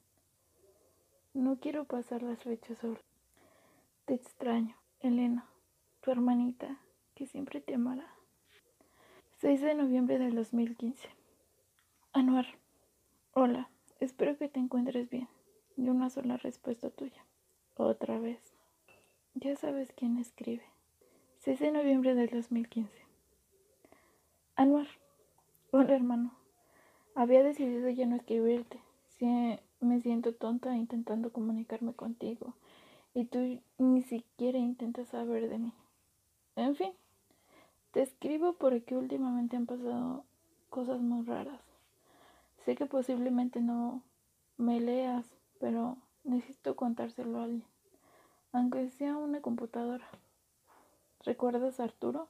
No 1.33 1.57
quiero 1.59 1.85
pasar 1.85 2.21
las 2.21 2.43
fechas 2.43 2.79
sola. 2.79 2.99
Te 4.05 4.13
extraño, 4.13 4.75
Elena, 4.99 5.47
tu 6.01 6.11
hermanita, 6.11 6.79
que 7.15 7.27
siempre 7.27 7.61
te 7.61 7.75
amará. 7.75 8.13
6 9.39 9.61
de 9.61 9.73
noviembre 9.73 10.19
del 10.19 10.35
2015. 10.35 11.09
Anuar. 12.13 12.45
Hola, 13.33 13.69
espero 14.01 14.37
que 14.37 14.49
te 14.49 14.59
encuentres 14.59 15.09
bien. 15.09 15.27
Y 15.77 15.87
una 15.89 16.09
sola 16.09 16.37
respuesta 16.37 16.89
tuya. 16.89 17.25
Otra 17.77 18.19
vez. 18.19 18.39
Ya 19.33 19.55
sabes 19.55 19.93
quién 19.95 20.17
escribe. 20.17 20.63
6 21.39 21.59
de 21.59 21.71
noviembre 21.71 22.13
del 22.13 22.29
2015. 22.29 22.91
Anuar. 24.55 24.87
Hola 25.71 25.95
hermano. 25.95 26.33
Había 27.15 27.43
decidido 27.43 27.89
ya 27.89 28.05
no 28.05 28.17
escribirte. 28.17 28.79
Si 29.17 29.25
me 29.79 30.01
siento 30.01 30.33
tonta 30.33 30.75
intentando 30.75 31.31
comunicarme 31.31 31.93
contigo 31.93 32.53
y 33.13 33.25
tú 33.25 33.61
ni 33.77 34.01
siquiera 34.01 34.57
intentas 34.57 35.09
saber 35.09 35.49
de 35.49 35.57
mí. 35.57 35.73
En 36.55 36.75
fin, 36.75 36.91
te 37.91 38.01
escribo 38.01 38.53
porque 38.53 38.95
últimamente 38.95 39.55
han 39.55 39.65
pasado 39.65 40.25
cosas 40.69 40.99
muy 41.01 41.25
raras. 41.25 41.70
Sé 42.65 42.75
que 42.75 42.85
posiblemente 42.85 43.59
no 43.61 44.03
me 44.57 44.79
leas, 44.79 45.25
pero 45.59 45.97
necesito 46.23 46.75
contárselo 46.75 47.39
a 47.39 47.43
alguien 47.43 47.71
aunque 48.53 48.89
sea 48.89 49.15
una 49.15 49.41
computadora. 49.41 50.05
¿Recuerdas 51.23 51.79
a 51.79 51.85
Arturo? 51.85 52.27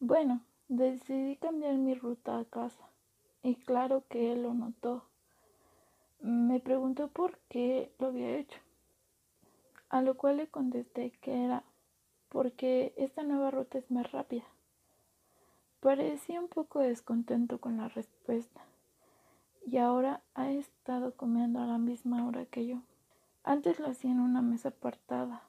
Bueno, 0.00 0.40
decidí 0.68 1.36
cambiar 1.36 1.74
mi 1.74 1.94
ruta 1.94 2.38
a 2.38 2.44
casa 2.44 2.88
y 3.42 3.54
claro 3.54 4.04
que 4.08 4.32
él 4.32 4.42
lo 4.42 4.54
notó. 4.54 5.04
Me 6.20 6.60
preguntó 6.60 7.08
por 7.08 7.38
qué 7.48 7.92
lo 7.98 8.08
había 8.08 8.36
hecho, 8.36 8.58
a 9.88 10.02
lo 10.02 10.16
cual 10.16 10.38
le 10.38 10.48
contesté 10.48 11.10
que 11.20 11.44
era 11.44 11.64
porque 12.28 12.94
esta 12.96 13.22
nueva 13.22 13.50
ruta 13.50 13.78
es 13.78 13.90
más 13.90 14.10
rápida. 14.10 14.44
Parecía 15.80 16.40
un 16.40 16.48
poco 16.48 16.78
descontento 16.78 17.58
con 17.58 17.76
la 17.76 17.88
respuesta 17.88 18.62
y 19.64 19.78
ahora 19.78 20.22
ha 20.34 20.50
estado 20.50 21.14
comiendo 21.14 21.60
a 21.60 21.66
la 21.66 21.78
misma 21.78 22.26
hora 22.26 22.46
que 22.46 22.66
yo. 22.66 22.82
Antes 23.44 23.80
lo 23.80 23.88
hacía 23.88 24.10
en 24.10 24.20
una 24.20 24.42
mesa 24.42 24.70
apartada, 24.70 25.42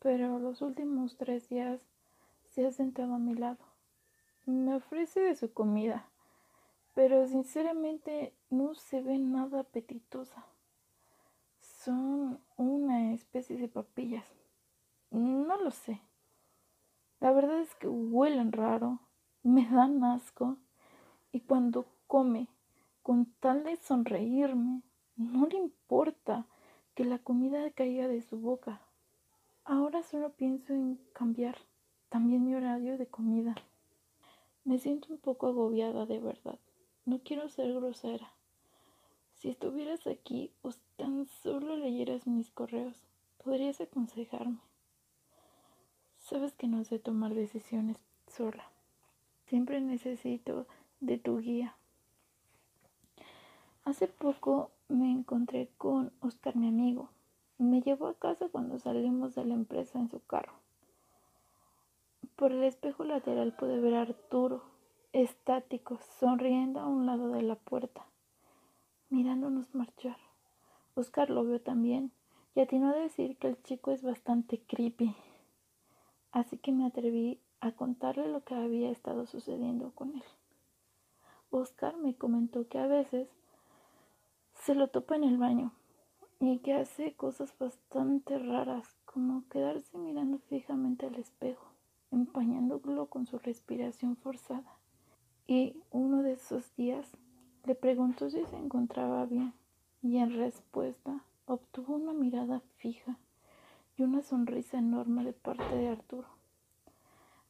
pero 0.00 0.38
los 0.38 0.62
últimos 0.62 1.16
tres 1.16 1.48
días 1.48 1.80
se 2.50 2.66
ha 2.66 2.72
sentado 2.72 3.14
a 3.14 3.18
mi 3.18 3.34
lado. 3.34 3.64
Me 4.44 4.74
ofrece 4.74 5.20
de 5.20 5.34
su 5.34 5.52
comida, 5.52 6.08
pero 6.94 7.26
sinceramente 7.26 8.34
no 8.50 8.74
se 8.74 9.00
ve 9.00 9.18
nada 9.18 9.60
apetitosa. 9.60 10.44
Son 11.60 12.38
una 12.56 13.12
especie 13.12 13.56
de 13.56 13.68
papillas. 13.68 14.26
No 15.10 15.56
lo 15.56 15.70
sé. 15.70 16.00
La 17.20 17.32
verdad 17.32 17.60
es 17.60 17.74
que 17.76 17.88
huelen 17.88 18.52
raro, 18.52 18.98
me 19.42 19.68
dan 19.68 20.02
asco 20.04 20.56
y 21.30 21.40
cuando 21.40 21.86
come, 22.06 22.48
con 23.02 23.26
tal 23.40 23.64
de 23.64 23.76
sonreírme, 23.76 24.82
no 25.16 25.46
le 25.46 25.56
importa 25.56 26.46
que 26.94 27.04
la 27.04 27.18
comida 27.18 27.70
caiga 27.70 28.08
de 28.08 28.22
su 28.22 28.38
boca. 28.38 28.80
Ahora 29.64 30.02
solo 30.02 30.30
pienso 30.32 30.72
en 30.72 30.98
cambiar 31.12 31.56
también 32.08 32.44
mi 32.44 32.54
horario 32.54 32.98
de 32.98 33.06
comida. 33.06 33.54
Me 34.64 34.78
siento 34.78 35.12
un 35.12 35.18
poco 35.18 35.48
agobiada 35.48 36.06
de 36.06 36.20
verdad. 36.20 36.58
No 37.04 37.20
quiero 37.20 37.48
ser 37.48 37.72
grosera. 37.74 38.32
Si 39.34 39.48
estuvieras 39.48 40.06
aquí 40.06 40.52
o 40.62 40.70
tan 40.96 41.26
solo 41.26 41.76
leyeras 41.76 42.26
mis 42.26 42.50
correos, 42.50 42.96
podrías 43.42 43.80
aconsejarme. 43.80 44.60
Sabes 46.18 46.52
que 46.54 46.68
no 46.68 46.84
sé 46.84 47.00
tomar 47.00 47.34
decisiones 47.34 47.96
sola. 48.28 48.70
Siempre 49.46 49.80
necesito 49.80 50.66
de 51.00 51.18
tu 51.18 51.38
guía. 51.38 51.76
Hace 53.84 54.06
poco 54.06 54.70
me 54.88 55.10
encontré 55.10 55.68
con 55.76 56.12
Oscar, 56.20 56.54
mi 56.54 56.68
amigo. 56.68 57.10
Me 57.58 57.82
llevó 57.82 58.06
a 58.06 58.14
casa 58.14 58.48
cuando 58.48 58.78
salimos 58.78 59.34
de 59.34 59.44
la 59.44 59.54
empresa 59.54 59.98
en 59.98 60.08
su 60.08 60.20
carro. 60.24 60.52
Por 62.36 62.52
el 62.52 62.62
espejo 62.62 63.02
lateral 63.02 63.56
pude 63.56 63.80
ver 63.80 63.94
a 63.94 64.02
Arturo, 64.02 64.62
estático, 65.12 65.98
sonriendo 66.20 66.78
a 66.78 66.86
un 66.86 67.06
lado 67.06 67.30
de 67.30 67.42
la 67.42 67.56
puerta, 67.56 68.06
mirándonos 69.10 69.74
marchar. 69.74 70.16
Oscar 70.94 71.28
lo 71.30 71.44
vio 71.44 71.60
también 71.60 72.12
y 72.54 72.60
atinó 72.60 72.90
a 72.90 72.96
decir 72.96 73.36
que 73.36 73.48
el 73.48 73.60
chico 73.64 73.90
es 73.90 74.02
bastante 74.02 74.60
creepy. 74.60 75.16
Así 76.30 76.56
que 76.56 76.70
me 76.70 76.86
atreví 76.86 77.40
a 77.60 77.72
contarle 77.72 78.28
lo 78.28 78.44
que 78.44 78.54
había 78.54 78.90
estado 78.90 79.26
sucediendo 79.26 79.90
con 79.90 80.14
él. 80.14 80.24
Oscar 81.50 81.96
me 81.96 82.14
comentó 82.14 82.68
que 82.68 82.78
a 82.78 82.86
veces 82.86 83.28
se 84.64 84.76
lo 84.76 84.86
topa 84.88 85.16
en 85.16 85.24
el 85.24 85.38
baño 85.38 85.72
y 86.38 86.58
que 86.58 86.74
hace 86.74 87.14
cosas 87.14 87.52
bastante 87.58 88.38
raras, 88.38 88.96
como 89.04 89.42
quedarse 89.48 89.98
mirando 89.98 90.38
fijamente 90.38 91.06
al 91.06 91.16
espejo, 91.16 91.66
empañándolo 92.12 93.06
con 93.06 93.26
su 93.26 93.38
respiración 93.38 94.16
forzada. 94.16 94.78
Y 95.48 95.82
uno 95.90 96.22
de 96.22 96.32
esos 96.34 96.74
días 96.76 97.06
le 97.64 97.74
preguntó 97.74 98.30
si 98.30 98.44
se 98.44 98.56
encontraba 98.56 99.26
bien 99.26 99.52
y 100.00 100.18
en 100.18 100.36
respuesta 100.36 101.24
obtuvo 101.46 101.96
una 101.96 102.12
mirada 102.12 102.60
fija 102.76 103.18
y 103.96 104.04
una 104.04 104.22
sonrisa 104.22 104.78
enorme 104.78 105.24
de 105.24 105.32
parte 105.32 105.76
de 105.76 105.88
Arturo, 105.88 106.28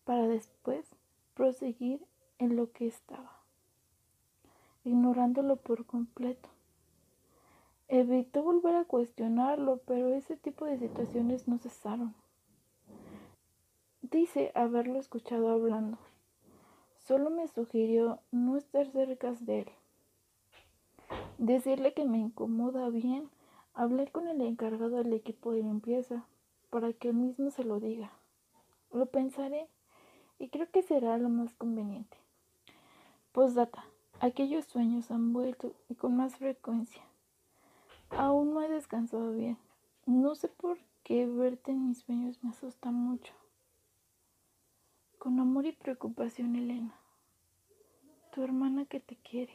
para 0.04 0.26
después 0.28 0.97
proseguir 1.35 2.04
en 2.38 2.57
lo 2.57 2.73
que 2.73 2.87
estaba, 2.87 3.40
ignorándolo 4.85 5.57
por 5.57 5.85
completo. 5.85 6.49
Evitó 7.95 8.43
volver 8.43 8.75
a 8.75 8.87
cuestionarlo, 8.87 9.83
pero 9.85 10.15
ese 10.15 10.39
tipo 10.39 10.65
de 10.65 10.79
situaciones 10.79 11.47
no 11.47 11.59
cesaron. 11.59 12.15
Dice 14.01 14.51
haberlo 14.55 14.99
escuchado 14.99 15.51
hablando. 15.51 15.99
Solo 17.01 17.29
me 17.29 17.47
sugirió 17.49 18.21
no 18.31 18.57
estar 18.57 18.91
cerca 18.91 19.33
de 19.33 19.59
él. 19.59 19.69
Decirle 21.37 21.93
que 21.93 22.07
me 22.07 22.17
incomoda 22.17 22.89
bien. 22.89 23.29
Hablé 23.75 24.07
con 24.07 24.27
el 24.27 24.41
encargado 24.41 24.97
del 24.97 25.13
equipo 25.13 25.53
de 25.53 25.63
limpieza, 25.63 26.25
para 26.71 26.95
que 26.95 27.11
él 27.11 27.17
mismo 27.17 27.51
se 27.51 27.63
lo 27.63 27.79
diga. 27.79 28.11
Lo 28.91 29.05
pensaré 29.05 29.69
y 30.39 30.49
creo 30.49 30.67
que 30.71 30.81
será 30.81 31.19
lo 31.19 31.29
más 31.29 31.53
conveniente. 31.57 32.17
Postdata. 33.33 33.85
Aquellos 34.19 34.65
sueños 34.65 35.11
han 35.11 35.35
vuelto 35.35 35.75
y 35.91 35.95
con 35.95 36.17
más 36.17 36.37
frecuencia. 36.37 37.03
Aún 38.16 38.52
no 38.52 38.61
he 38.62 38.69
descansado 38.69 39.33
bien. 39.33 39.57
No 40.07 40.35
sé 40.35 40.49
por 40.49 40.78
qué 41.02 41.26
verte 41.26 41.71
en 41.71 41.88
mis 41.88 41.99
sueños 41.99 42.38
me 42.42 42.50
asusta 42.50 42.90
mucho. 42.90 43.33
Con 45.19 45.40
amor 45.40 45.66
y 45.66 45.73
preocupación, 45.73 46.57
Elena. 46.57 46.95
Tu 48.33 48.42
hermana 48.42 48.85
que 48.85 49.00
te 49.00 49.16
quiere. 49.16 49.52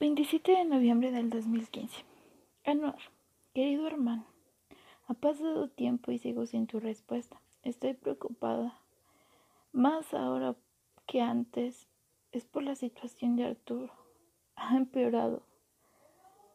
27 0.00 0.52
de 0.52 0.64
noviembre 0.64 1.12
del 1.12 1.30
2015. 1.30 2.04
Anuar, 2.64 2.98
querido 3.54 3.86
hermano, 3.86 4.24
ha 5.08 5.14
pasado 5.14 5.68
tiempo 5.68 6.10
y 6.10 6.18
sigo 6.18 6.46
sin 6.46 6.66
tu 6.66 6.80
respuesta. 6.80 7.40
Estoy 7.62 7.94
preocupada. 7.94 8.78
Más 9.72 10.14
ahora 10.14 10.56
que 11.06 11.20
antes 11.20 11.86
es 12.32 12.44
por 12.44 12.62
la 12.62 12.74
situación 12.76 13.36
de 13.36 13.44
Arturo. 13.44 13.92
Ha 14.56 14.76
empeorado. 14.76 15.42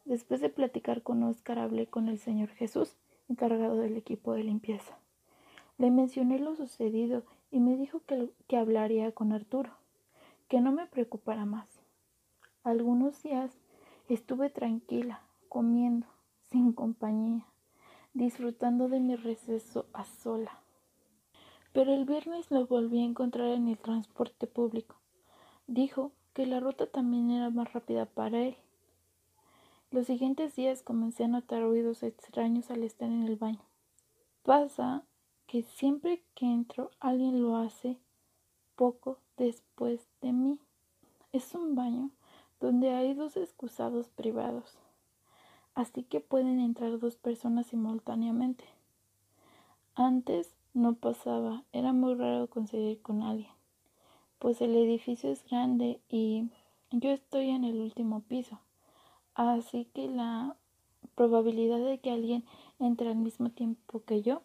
Después 0.08 0.40
de 0.40 0.48
platicar 0.48 1.02
con 1.02 1.22
Oscar, 1.22 1.58
hablé 1.58 1.86
con 1.86 2.08
el 2.08 2.18
Señor 2.18 2.48
Jesús, 2.48 2.96
encargado 3.28 3.76
del 3.76 3.94
equipo 3.94 4.32
de 4.32 4.42
limpieza. 4.42 4.96
Le 5.76 5.90
mencioné 5.90 6.38
lo 6.38 6.56
sucedido 6.56 7.24
y 7.50 7.60
me 7.60 7.76
dijo 7.76 8.00
que, 8.06 8.30
que 8.46 8.56
hablaría 8.56 9.12
con 9.12 9.34
Arturo, 9.34 9.70
que 10.48 10.62
no 10.62 10.72
me 10.72 10.86
preocupara 10.86 11.44
más. 11.44 11.68
Algunos 12.64 13.22
días 13.22 13.52
estuve 14.08 14.48
tranquila, 14.48 15.20
comiendo, 15.50 16.06
sin 16.50 16.72
compañía, 16.72 17.44
disfrutando 18.14 18.88
de 18.88 19.00
mi 19.00 19.14
receso 19.14 19.84
a 19.92 20.04
sola. 20.04 20.58
Pero 21.74 21.92
el 21.92 22.06
viernes 22.06 22.50
lo 22.50 22.66
volví 22.66 23.02
a 23.02 23.04
encontrar 23.04 23.48
en 23.48 23.68
el 23.68 23.76
transporte 23.76 24.46
público. 24.46 24.96
Dijo 25.66 26.12
que 26.32 26.46
la 26.46 26.60
ruta 26.60 26.86
también 26.86 27.30
era 27.30 27.50
más 27.50 27.70
rápida 27.74 28.06
para 28.06 28.38
él. 28.40 28.56
Los 29.90 30.06
siguientes 30.06 30.54
días 30.54 30.82
comencé 30.82 31.24
a 31.24 31.28
notar 31.28 31.62
ruidos 31.62 32.02
extraños 32.02 32.70
al 32.70 32.82
estar 32.82 33.08
en 33.08 33.22
el 33.22 33.36
baño. 33.36 33.64
Pasa 34.42 35.04
que 35.46 35.62
siempre 35.62 36.22
que 36.34 36.46
entro 36.46 36.90
alguien 37.00 37.42
lo 37.42 37.56
hace 37.56 37.98
poco 38.76 39.18
después 39.36 40.08
de 40.20 40.32
mí. 40.32 40.60
Es 41.32 41.54
un 41.54 41.74
baño 41.74 42.10
donde 42.60 42.90
hay 42.90 43.14
dos 43.14 43.36
excusados 43.36 44.08
privados 44.08 44.78
así 45.78 46.02
que 46.02 46.18
pueden 46.18 46.58
entrar 46.58 46.98
dos 46.98 47.14
personas 47.14 47.68
simultáneamente. 47.68 48.64
Antes 49.94 50.56
no 50.74 50.94
pasaba, 50.94 51.62
era 51.72 51.92
muy 51.92 52.16
raro 52.16 52.48
conseguir 52.48 53.00
con 53.00 53.22
alguien, 53.22 53.52
pues 54.40 54.60
el 54.60 54.74
edificio 54.74 55.30
es 55.30 55.44
grande 55.48 56.00
y 56.08 56.50
yo 56.90 57.10
estoy 57.10 57.50
en 57.50 57.62
el 57.62 57.80
último 57.80 58.22
piso, 58.22 58.58
así 59.38 59.86
que 59.94 60.08
la 60.08 60.56
probabilidad 61.14 61.78
de 61.78 61.98
que 61.98 62.10
alguien 62.10 62.44
entre 62.78 63.08
al 63.08 63.16
mismo 63.16 63.50
tiempo 63.50 64.02
que 64.04 64.22
yo, 64.22 64.42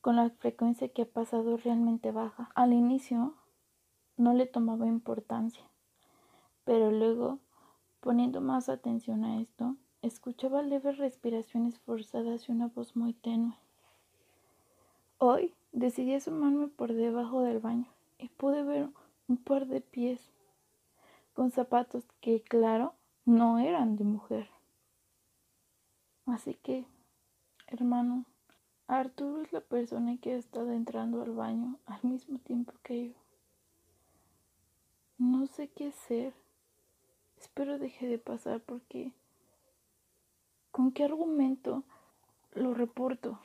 con 0.00 0.16
la 0.16 0.30
frecuencia 0.30 0.88
que 0.88 1.02
ha 1.02 1.06
pasado 1.06 1.56
realmente 1.56 2.10
baja. 2.10 2.50
Al 2.54 2.72
inicio 2.72 3.34
no 4.16 4.34
le 4.34 4.46
tomaba 4.46 4.86
importancia, 4.86 5.64
pero 6.64 6.90
luego, 6.90 7.38
poniendo 8.00 8.40
más 8.40 8.68
atención 8.68 9.24
a 9.24 9.40
esto, 9.40 9.76
Escuchaba 10.04 10.60
leves 10.60 10.98
respiraciones 10.98 11.78
forzadas 11.78 12.46
y 12.46 12.52
una 12.52 12.66
voz 12.66 12.94
muy 12.94 13.14
tenue. 13.14 13.56
Hoy 15.16 15.54
decidí 15.72 16.12
asomarme 16.12 16.68
por 16.68 16.92
debajo 16.92 17.40
del 17.40 17.58
baño 17.58 17.86
y 18.18 18.28
pude 18.28 18.62
ver 18.64 18.90
un 19.28 19.38
par 19.38 19.66
de 19.66 19.80
pies 19.80 20.20
con 21.32 21.50
zapatos 21.50 22.04
que, 22.20 22.42
claro, 22.42 22.92
no 23.24 23.58
eran 23.58 23.96
de 23.96 24.04
mujer. 24.04 24.48
Así 26.26 26.54
que, 26.54 26.86
hermano, 27.66 28.24
Arturo 28.86 29.42
es 29.42 29.52
la 29.52 29.60
persona 29.60 30.18
que 30.18 30.32
ha 30.32 30.36
estado 30.36 30.72
entrando 30.72 31.22
al 31.22 31.32
baño 31.32 31.78
al 31.86 32.02
mismo 32.02 32.38
tiempo 32.38 32.72
que 32.82 33.10
yo. 33.10 33.14
No 35.18 35.46
sé 35.46 35.68
qué 35.68 35.88
hacer. 35.88 36.34
Espero 37.36 37.78
deje 37.78 38.06
de 38.06 38.18
pasar 38.18 38.60
porque 38.60 39.12
¿Con 40.74 40.90
qué 40.90 41.04
argumento 41.04 41.84
lo 42.52 42.74
reporto? 42.74 43.38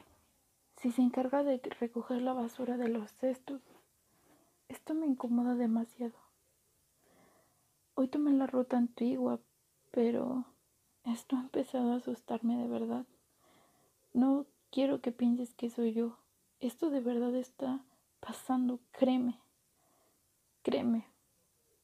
Si 0.77 0.91
se 0.91 1.03
encarga 1.03 1.43
de 1.43 1.61
recoger 1.79 2.23
la 2.23 2.33
basura 2.33 2.75
de 2.75 2.87
los 2.87 3.11
cestos, 3.11 3.61
esto 4.67 4.95
me 4.95 5.05
incomoda 5.05 5.53
demasiado. 5.53 6.15
Hoy 7.93 8.07
tomé 8.07 8.31
la 8.31 8.47
ruta 8.47 8.77
antigua, 8.77 9.39
pero 9.91 10.45
esto 11.05 11.35
ha 11.35 11.41
empezado 11.41 11.93
a 11.93 11.97
asustarme 11.97 12.57
de 12.57 12.67
verdad. 12.67 13.05
No 14.13 14.45
quiero 14.71 15.01
que 15.01 15.11
pienses 15.11 15.53
que 15.53 15.69
soy 15.69 15.93
yo. 15.93 16.17
Esto 16.59 16.89
de 16.89 16.99
verdad 16.99 17.35
está 17.35 17.79
pasando, 18.19 18.79
créeme. 18.91 19.39
Créeme, 20.63 21.07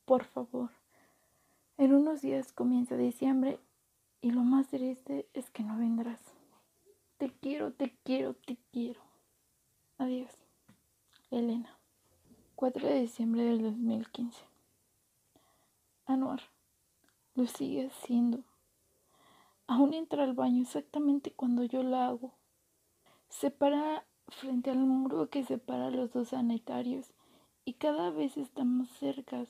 por 0.06 0.26
favor. 0.26 0.72
En 1.78 1.94
unos 1.94 2.22
días 2.22 2.52
comienza 2.54 2.98
diciembre 2.98 3.60
y 4.22 4.32
lo 4.32 4.42
más 4.42 4.68
triste 4.68 5.28
es 5.34 5.50
que 5.50 5.64
no 5.64 5.78
vendrás. 5.78 6.20
Te 7.18 7.30
quiero, 7.30 7.72
te 7.72 7.96
quiero, 8.04 8.34
te 8.34 8.58
quiero. 8.72 9.02
Adiós. 9.98 10.32
Elena. 11.32 11.78
4 12.56 12.88
de 12.88 13.02
diciembre 13.02 13.44
del 13.44 13.62
2015. 13.62 14.44
Anuar. 16.06 16.55
Lo 17.36 17.48
sigue 17.48 17.88
haciendo. 17.88 18.46
Aún 19.68 19.94
entra 19.94 20.24
al 20.24 20.34
baño 20.34 20.62
exactamente 20.62 21.32
cuando 21.32 21.66
yo 21.66 21.84
la 21.84 22.08
hago. 22.08 22.32
Se 23.28 23.52
para 23.52 24.06
frente 24.30 24.72
al 24.72 24.78
muro 24.78 25.30
que 25.30 25.44
separa 25.44 25.90
los 25.90 26.14
dos 26.14 26.30
sanitarios 26.30 27.12
y 27.66 27.74
cada 27.74 28.10
vez 28.10 28.38
estamos 28.38 28.88
cerca. 28.88 29.46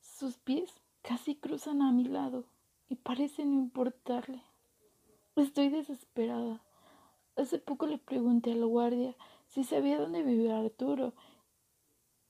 Sus 0.00 0.36
pies 0.36 0.70
casi 1.00 1.36
cruzan 1.36 1.80
a 1.80 1.90
mi 1.90 2.04
lado 2.04 2.44
y 2.90 2.96
parece 2.96 3.46
no 3.46 3.54
importarle. 3.54 4.42
Estoy 5.36 5.70
desesperada. 5.70 6.60
Hace 7.34 7.58
poco 7.58 7.86
le 7.86 7.96
pregunté 7.96 8.52
al 8.52 8.66
guardia 8.66 9.16
si 9.48 9.64
sabía 9.64 9.98
dónde 9.98 10.22
vivía 10.22 10.58
Arturo 10.58 11.14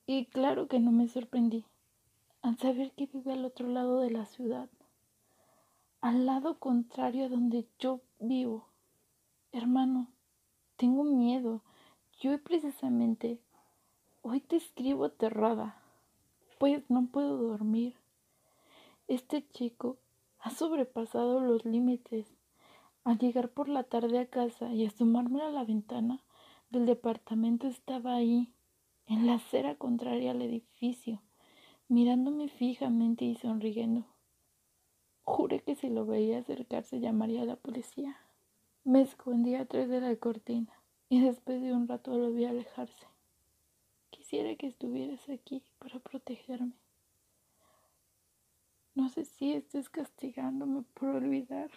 y 0.07 0.27
claro 0.27 0.69
que 0.69 0.79
no 0.79 0.93
me 0.93 1.09
sorprendí 1.09 1.65
al 2.43 2.59
saber 2.59 2.93
que 2.93 3.07
vive 3.07 3.33
al 3.33 3.45
otro 3.45 3.69
lado 3.69 4.01
de 4.01 4.11
la 4.11 4.25
ciudad, 4.25 4.69
al 6.01 6.25
lado 6.25 6.59
contrario 6.59 7.27
a 7.27 7.29
donde 7.29 7.69
yo 7.79 8.01
vivo. 8.19 8.69
Hermano, 9.53 10.09
tengo 10.77 11.05
miedo. 11.05 11.63
Yo 12.21 12.43
precisamente 12.43 13.41
hoy 14.23 14.41
te 14.41 14.57
escribo 14.57 15.05
aterrada, 15.05 15.83
pues 16.59 16.83
no 16.89 17.07
puedo 17.07 17.37
dormir. 17.37 17.97
Este 19.09 19.47
chico 19.51 19.99
ha 20.39 20.51
sobrepasado 20.51 21.41
los 21.41 21.65
límites. 21.65 22.27
Al 23.05 23.19
llegar 23.19 23.51
por 23.51 23.69
la 23.69 23.83
tarde 23.83 24.19
a 24.19 24.27
casa 24.27 24.73
y 24.73 24.87
asomarme 24.87 25.43
a 25.43 25.51
la 25.51 25.65
ventana 25.65 26.23
del 26.71 26.87
departamento 26.87 27.67
estaba 27.67 28.15
ahí, 28.15 28.53
en 29.07 29.27
la 29.27 29.35
acera 29.35 29.75
contraria 29.75 30.31
al 30.31 30.43
edificio, 30.43 31.21
mirándome 31.91 32.49
fijamente 32.49 33.25
y 33.25 33.35
sonriendo. 33.35 34.07
Juré 35.25 35.61
que 35.61 35.75
si 35.75 35.91
lo 35.91 36.07
veía 36.07 36.39
acercarse 36.39 37.01
llamaría 37.01 37.43
a 37.43 37.47
la 37.47 37.57
policía. 37.57 38.17
Me 38.85 39.03
escondí 39.03 39.57
atrás 39.57 39.89
de 39.89 40.01
la 40.01 40.15
cortina 40.15 40.73
y 41.09 41.21
después 41.21 41.61
de 41.61 41.73
un 41.73 41.89
rato 41.89 42.17
lo 42.17 42.33
vi 42.33 42.45
alejarse. 42.45 43.07
Quisiera 44.11 44.55
que 44.55 44.69
estuvieras 44.69 45.29
aquí 45.29 45.65
para 45.81 45.99
protegerme. 45.99 46.75
No 48.95 49.09
sé 49.09 49.25
si 49.25 49.53
estés 49.53 49.89
castigándome 49.91 50.85
por 50.95 51.09
olvidar 51.09 51.71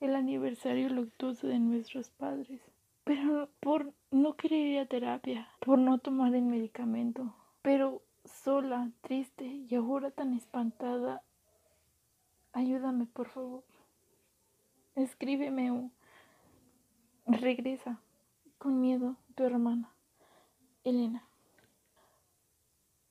el 0.00 0.14
aniversario 0.14 0.88
luctuoso 0.88 1.46
de 1.46 1.58
nuestros 1.58 2.08
padres, 2.08 2.62
pero 3.04 3.50
por 3.60 3.92
no 4.10 4.34
querer 4.34 4.66
ir 4.66 4.78
a 4.78 4.86
terapia, 4.86 5.48
por 5.60 5.78
no 5.78 5.98
tomar 5.98 6.34
el 6.34 6.44
medicamento, 6.44 7.34
pero 7.60 8.00
sola, 8.28 8.90
triste 9.00 9.44
y 9.44 9.74
ahora 9.74 10.10
tan 10.10 10.34
espantada. 10.34 11.22
Ayúdame, 12.52 13.06
por 13.06 13.28
favor. 13.28 13.64
Escríbeme. 14.94 15.90
Regresa. 17.26 18.00
Con 18.58 18.80
miedo, 18.80 19.16
tu 19.34 19.44
hermana. 19.44 19.92
Elena. 20.84 21.24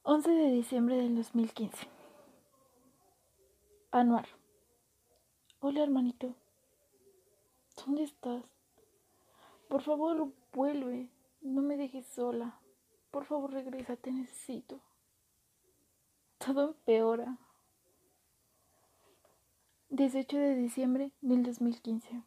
11 0.04 0.32
de 0.32 0.52
diciembre 0.52 0.98
del 0.98 1.16
2015. 1.16 1.88
Anuar. 3.92 4.28
Hola 5.60 5.84
hermanito. 5.84 6.36
¿Dónde 7.76 8.04
estás? 8.04 8.44
Por 9.68 9.82
favor, 9.82 10.32
vuelve. 10.54 11.10
No 11.42 11.62
me 11.62 11.78
dejes 11.78 12.06
sola. 12.08 12.60
Por 13.12 13.26
favor, 13.26 13.52
regresa, 13.52 13.96
te 13.96 14.12
necesito. 14.12 14.80
Todo 16.48 16.70
empeora. 16.70 17.38
18 19.90 20.38
de 20.38 20.56
diciembre 20.56 21.12
del 21.20 21.44
2015. 21.44 22.24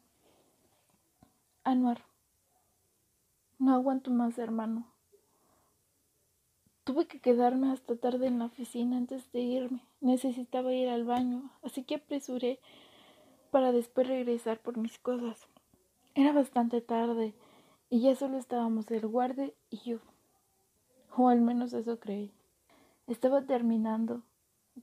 Anuar. 1.63 2.05
No 3.57 3.73
aguanto 3.73 4.11
más, 4.11 4.37
hermano. 4.37 4.85
Tuve 6.83 7.07
que 7.07 7.19
quedarme 7.19 7.71
hasta 7.71 7.95
tarde 7.95 8.27
en 8.27 8.37
la 8.37 8.45
oficina 8.45 8.97
antes 8.97 9.31
de 9.31 9.39
irme. 9.39 9.87
Necesitaba 10.01 10.71
ir 10.71 10.89
al 10.89 11.03
baño, 11.03 11.49
así 11.63 11.83
que 11.83 11.95
apresuré 11.95 12.59
para 13.49 13.71
después 13.71 14.07
regresar 14.07 14.59
por 14.59 14.77
mis 14.77 14.99
cosas. 14.99 15.47
Era 16.13 16.31
bastante 16.31 16.79
tarde 16.81 17.33
y 17.89 18.01
ya 18.01 18.15
solo 18.15 18.37
estábamos 18.37 18.91
el 18.91 19.07
guardia 19.07 19.51
y 19.71 19.77
yo. 19.77 19.97
O 21.17 21.27
al 21.29 21.41
menos 21.41 21.73
eso 21.73 21.99
creí. 21.99 22.31
Estaba 23.11 23.41
terminando 23.41 24.23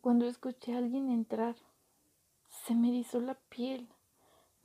cuando 0.02 0.26
escuché 0.26 0.74
a 0.74 0.78
alguien 0.78 1.10
entrar. 1.10 1.56
Se 2.50 2.74
me 2.74 2.90
erizó 2.90 3.20
la 3.20 3.36
piel. 3.48 3.88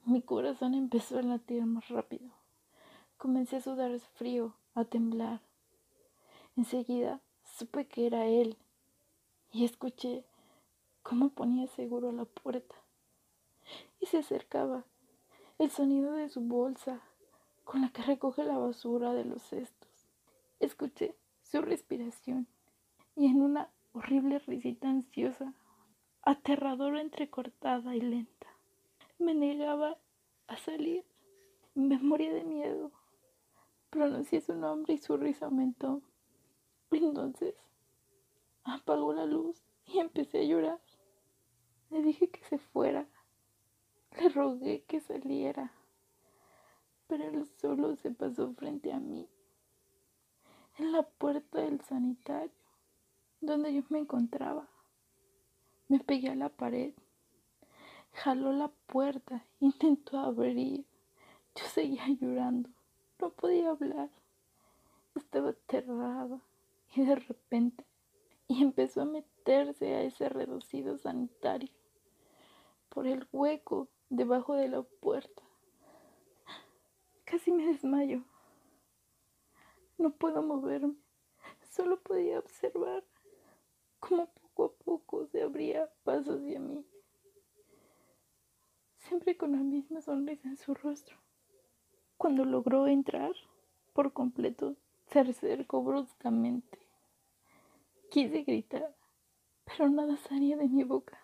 Mi 0.04 0.22
corazón 0.22 0.74
empezó 0.74 1.18
a 1.18 1.22
latir 1.22 1.66
más 1.66 1.88
rápido. 1.88 2.30
Comencé 3.16 3.56
a 3.56 3.62
sudar 3.62 3.98
frío, 4.16 4.54
a 4.76 4.84
temblar. 4.84 5.40
Enseguida 6.58 7.22
supe 7.46 7.88
que 7.88 8.06
era 8.06 8.26
él 8.26 8.58
y 9.54 9.64
escuché 9.64 10.26
cómo 11.02 11.30
ponía 11.30 11.68
seguro 11.68 12.12
la 12.12 12.26
puerta. 12.26 12.76
Y 14.02 14.08
se 14.08 14.18
acercaba 14.18 14.84
el 15.58 15.72
sonido 15.72 16.12
de 16.12 16.28
su 16.28 16.42
bolsa 16.42 17.00
con 17.64 17.80
la 17.80 17.94
que 17.94 18.02
recoge 18.02 18.44
la 18.44 18.58
basura 18.58 19.14
de 19.14 19.24
los 19.24 19.42
cestos. 19.42 19.90
Escuché 20.60 21.16
su 21.44 21.62
respiración 21.62 22.50
y 23.16 23.28
en 23.28 23.42
una 23.42 23.70
horrible 23.94 24.40
risita 24.40 24.90
ansiosa, 24.90 25.54
aterradora 26.22 27.02
entrecortada 27.02 27.96
y 27.96 28.02
lenta, 28.02 28.48
me 29.20 29.34
negaba 29.34 29.98
a 30.48 30.58
salir. 30.58 31.06
Me 31.76 31.98
moría 31.98 32.32
de 32.34 32.44
miedo. 32.44 32.92
Pronuncié 33.90 34.42
su 34.42 34.54
nombre 34.54 34.94
y 34.94 34.98
su 34.98 35.18
risa 35.18 35.46
aumentó. 35.46 36.02
Entonces 36.92 37.56
apagó 38.64 39.14
la 39.14 39.26
luz 39.26 39.64
y 39.86 40.00
empecé 40.00 40.40
a 40.40 40.44
llorar. 40.44 40.80
Le 41.90 42.02
dije 42.02 42.30
que 42.30 42.44
se 42.44 42.58
fuera. 42.58 43.08
Le 44.20 44.30
rogué 44.30 44.84
que 44.84 45.00
saliera. 45.00 45.72
Pero 47.08 47.24
él 47.26 47.48
solo 47.58 47.96
se 47.96 48.12
pasó 48.12 48.54
frente 48.54 48.94
a 48.94 49.00
mí. 49.00 49.28
En 50.78 50.92
la 50.92 51.04
puerta 51.04 51.62
del 51.62 51.82
sanitario, 51.82 52.52
donde 53.46 53.74
yo 53.74 53.84
me 53.90 54.00
encontraba. 54.00 54.68
Me 55.90 56.00
pegué 56.00 56.30
a 56.30 56.36
la 56.36 56.50
pared. 56.50 56.94
Jaló 58.14 58.54
la 58.54 58.70
puerta. 58.88 59.46
Intentó 59.60 60.20
abrir. 60.20 60.86
Yo 61.56 61.66
seguía 61.66 62.08
llorando. 62.20 62.70
No 63.20 63.30
podía 63.32 63.70
hablar. 63.70 64.10
Estaba 65.16 65.50
aterrada 65.50 66.42
y 66.96 67.06
de 67.06 67.16
repente 67.16 67.86
y 68.48 68.62
empezó 68.62 69.02
a 69.02 69.06
meterse 69.06 69.94
a 69.94 70.02
ese 70.04 70.30
reducido 70.30 70.98
sanitario 70.98 71.70
por 72.90 73.08
el 73.08 73.28
hueco 73.32 73.88
debajo 74.10 74.56
de 74.56 74.70
la 74.70 74.82
puerta. 74.84 75.44
Casi 77.26 77.52
me 77.52 77.66
desmayo. 77.66 78.24
No 79.98 80.12
puedo 80.12 80.42
moverme. 80.44 80.96
Solo 81.72 82.00
podía 82.02 82.40
observar 82.40 83.04
cómo 84.08 84.28
poco 84.28 84.66
a 84.66 84.84
poco 84.84 85.28
se 85.28 85.42
abría 85.42 85.90
paso 86.04 86.34
hacia 86.34 86.60
mí. 86.60 86.86
Siempre 88.98 89.38
con 89.38 89.54
la 89.54 89.60
misma 89.60 90.02
sonrisa 90.02 90.50
en 90.50 90.58
su 90.58 90.74
rostro. 90.74 91.18
Cuando 92.18 92.44
logró 92.44 92.88
entrar 92.88 93.32
por 93.94 94.12
completo, 94.12 94.76
se 95.08 95.20
acercó 95.20 95.84
bruscamente 95.84 96.80
Quise 98.10 98.44
gritar, 98.44 98.96
pero 99.64 99.90
nada 99.90 100.18
salía 100.18 100.58
de 100.58 100.68
mi 100.68 100.84
boca. 100.84 101.20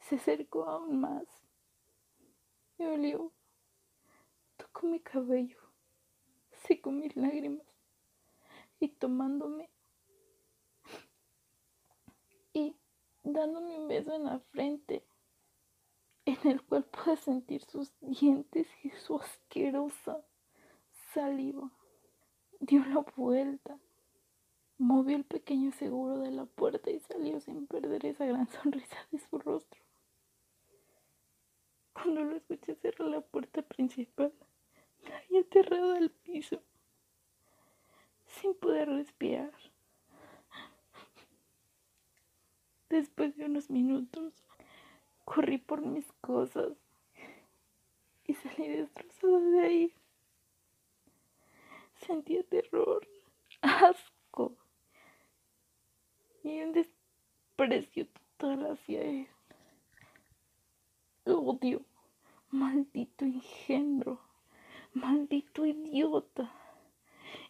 Se 0.00 0.16
acercó 0.16 0.64
aún 0.64 1.00
más. 1.00 1.26
Me 2.78 2.86
olió. 2.86 3.32
Tocó 4.56 4.86
mi 4.86 5.00
cabello. 5.00 5.58
Secó 6.66 6.92
mis 6.92 7.16
lágrimas. 7.16 7.66
Y 8.78 8.88
tomándome 8.88 9.70
y 12.54 12.76
dándome 13.24 13.78
un 13.78 13.88
beso 13.88 14.14
en 14.14 14.24
la 14.24 14.38
frente, 14.38 15.04
en 16.24 16.38
el 16.48 16.62
cual 16.62 16.84
pude 16.84 17.16
sentir 17.16 17.62
sus 17.62 17.92
dientes 18.00 18.68
y 18.82 18.90
su 18.90 19.16
asquerosa 19.16 20.24
saliva. 21.12 21.70
Dio 22.60 22.84
la 22.84 23.04
vuelta 23.16 23.78
Movió 24.78 25.16
el 25.16 25.24
pequeño 25.24 25.70
seguro 25.70 26.18
de 26.18 26.32
la 26.32 26.46
puerta 26.46 26.90
y 26.90 26.98
salió 26.98 27.38
sin 27.40 27.68
perder 27.68 28.04
esa 28.06 28.26
gran 28.26 28.48
sonrisa 28.48 28.96
de 29.12 29.18
su 29.18 29.38
rostro. 29.38 29.80
Cuando 31.92 32.24
lo 32.24 32.34
escuché 32.36 32.74
cerrar 32.74 33.08
la 33.08 33.20
puerta 33.20 33.62
principal, 33.62 34.32
caí 35.04 35.38
aterrado 35.38 35.94
al 35.94 36.10
piso, 36.10 36.60
sin 38.26 38.54
poder 38.54 38.88
respirar. 38.88 39.52
Después 42.94 43.36
de 43.36 43.46
unos 43.46 43.70
minutos, 43.70 44.32
corrí 45.24 45.58
por 45.58 45.84
mis 45.84 46.06
cosas 46.20 46.74
y 48.24 48.34
salí 48.34 48.68
destrozada 48.68 49.40
de 49.40 49.60
ahí. 49.60 49.92
Sentía 51.96 52.44
terror, 52.44 53.04
asco 53.62 54.54
y 56.44 56.60
un 56.60 56.70
desprecio 56.70 58.06
total 58.06 58.70
hacia 58.70 59.02
él. 59.02 59.26
Odio, 61.24 61.82
maldito 62.52 63.24
engendro, 63.24 64.20
maldito 64.92 65.66
idiota. 65.66 66.48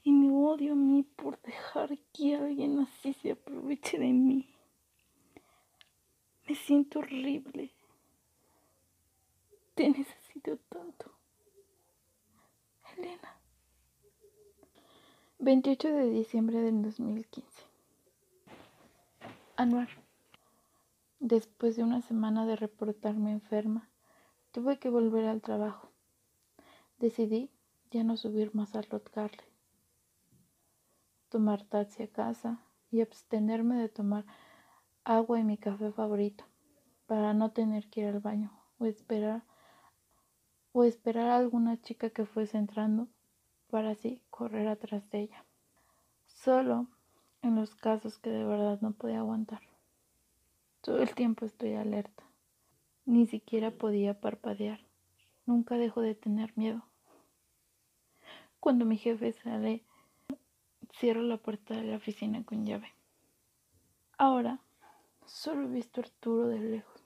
Y 0.05 0.11
me 0.11 0.35
odio 0.35 0.73
a 0.73 0.77
mí 0.77 1.03
por 1.03 1.39
dejar 1.43 1.99
que 2.15 2.35
alguien 2.35 2.79
así 2.79 3.13
se 3.13 3.33
aproveche 3.33 3.99
de 3.99 4.09
mí. 4.09 4.54
Me 6.55 6.61
siento 6.61 7.01
horrible. 7.01 7.73
Te 9.75 9.91
necesito 9.91 10.57
tanto. 10.69 11.11
Elena. 12.97 13.37
28 15.41 15.89
de 15.89 16.11
diciembre 16.11 16.61
del 16.61 16.81
2015. 16.81 17.49
Anuar. 19.57 19.89
Después 21.19 21.75
de 21.75 21.83
una 21.83 22.03
semana 22.03 22.47
de 22.47 22.55
reportarme 22.55 23.33
enferma, 23.33 23.91
tuve 24.53 24.79
que 24.79 24.91
volver 24.91 25.27
al 25.27 25.43
trabajo. 25.43 25.91
Decidí 27.01 27.51
ya 27.91 28.05
no 28.05 28.17
subir 28.17 28.55
más 28.55 28.77
al 28.77 28.85
Rotgarle, 28.85 29.43
tomar 31.31 31.65
taxi 31.65 32.05
a 32.05 32.13
casa 32.13 32.61
y 32.93 33.01
abstenerme 33.01 33.75
de 33.75 33.89
tomar 33.89 34.25
agua 35.05 35.39
y 35.39 35.45
mi 35.45 35.59
café 35.59 35.93
favorito 35.93 36.45
para 37.07 37.35
no 37.35 37.51
tener 37.53 37.89
que 37.91 38.01
ir 38.01 38.07
al 38.07 38.21
baño 38.21 38.51
o 38.79 38.87
esperar 38.87 39.43
o 40.73 40.85
esperar 40.85 41.31
a 41.31 41.37
alguna 41.37 41.81
chica 41.81 42.11
que 42.11 42.25
fuese 42.25 42.59
entrando 42.59 43.09
para 43.71 43.91
así 43.91 44.21
correr 44.31 44.67
atrás 44.67 45.09
de 45.11 45.21
ella. 45.21 45.45
Solo 46.27 46.89
en 47.43 47.55
los 47.55 47.75
casos 47.75 48.19
que 48.19 48.31
de 48.31 48.45
verdad 48.45 48.81
no 48.81 48.93
podía 48.93 49.21
aguantar. 49.21 49.61
Todo 50.81 51.03
el 51.03 51.15
tiempo 51.15 51.45
estoy 51.45 51.75
alerta. 51.75 52.25
Ni 53.05 53.27
siquiera 53.27 53.71
podía 53.71 54.21
parpadear. 54.21 54.81
Nunca 55.47 55.77
dejo 55.77 56.01
de 56.01 56.15
tener 56.15 56.53
miedo. 56.57 56.83
Cuando 58.61 58.85
mi 58.85 58.97
jefe 58.97 59.33
sale, 59.33 59.85
cierro 60.99 61.23
la 61.23 61.37
puerta 61.37 61.75
de 61.75 61.85
la 61.85 61.97
oficina 61.97 62.45
con 62.45 62.65
llave. 62.65 62.95
Ahora 64.17 64.61
solo 65.27 65.65
he 65.65 65.69
visto 65.69 66.01
a 66.01 66.05
Arturo 66.05 66.49
de 66.49 66.59
lejos, 66.59 67.03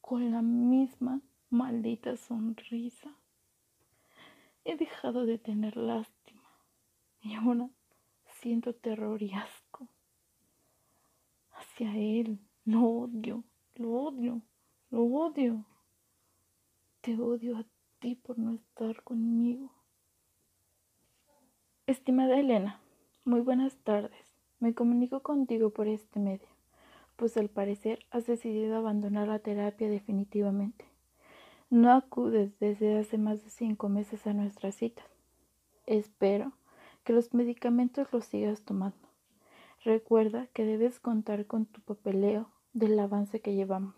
con 0.00 0.30
la 0.30 0.42
misma 0.42 1.20
maldita 1.50 2.16
sonrisa. 2.16 3.14
He 4.64 4.76
dejado 4.76 5.26
de 5.26 5.38
tener 5.38 5.76
lástima 5.76 6.48
y 7.20 7.34
ahora 7.34 7.68
siento 8.40 8.74
terror 8.74 9.22
y 9.22 9.32
asco 9.32 9.88
hacia 11.52 11.96
él. 11.96 12.38
Lo 12.64 12.82
odio, 12.82 13.44
lo 13.74 13.92
odio, 13.92 14.40
lo 14.90 15.04
odio. 15.04 15.64
Te 17.02 17.18
odio 17.20 17.58
a 17.58 17.64
ti 17.98 18.14
por 18.14 18.38
no 18.38 18.52
estar 18.54 19.02
conmigo 19.02 19.70
Estimada 21.86 22.40
Elena, 22.40 22.80
muy 23.26 23.42
buenas 23.42 23.76
tardes. 23.84 24.34
Me 24.58 24.72
comunico 24.72 25.20
contigo 25.20 25.68
por 25.68 25.86
este 25.86 26.18
medio, 26.18 26.48
pues 27.16 27.36
al 27.36 27.48
parecer 27.48 28.00
has 28.10 28.26
decidido 28.26 28.76
abandonar 28.76 29.28
la 29.28 29.38
terapia 29.38 29.88
definitivamente. 29.88 30.84
No 31.70 31.92
acudes 31.92 32.58
desde 32.58 32.98
hace 32.98 33.18
más 33.18 33.42
de 33.42 33.50
cinco 33.50 33.88
meses 33.88 34.26
a 34.26 34.32
nuestras 34.32 34.74
citas. 34.76 35.06
Espero 35.86 36.52
que 37.04 37.12
los 37.12 37.34
medicamentos 37.34 38.12
los 38.12 38.24
sigas 38.24 38.62
tomando. 38.62 39.08
Recuerda 39.84 40.46
que 40.48 40.64
debes 40.64 40.98
contar 41.00 41.46
con 41.46 41.66
tu 41.66 41.80
papeleo 41.80 42.48
del 42.72 42.98
avance 42.98 43.40
que 43.40 43.54
llevamos. 43.54 43.94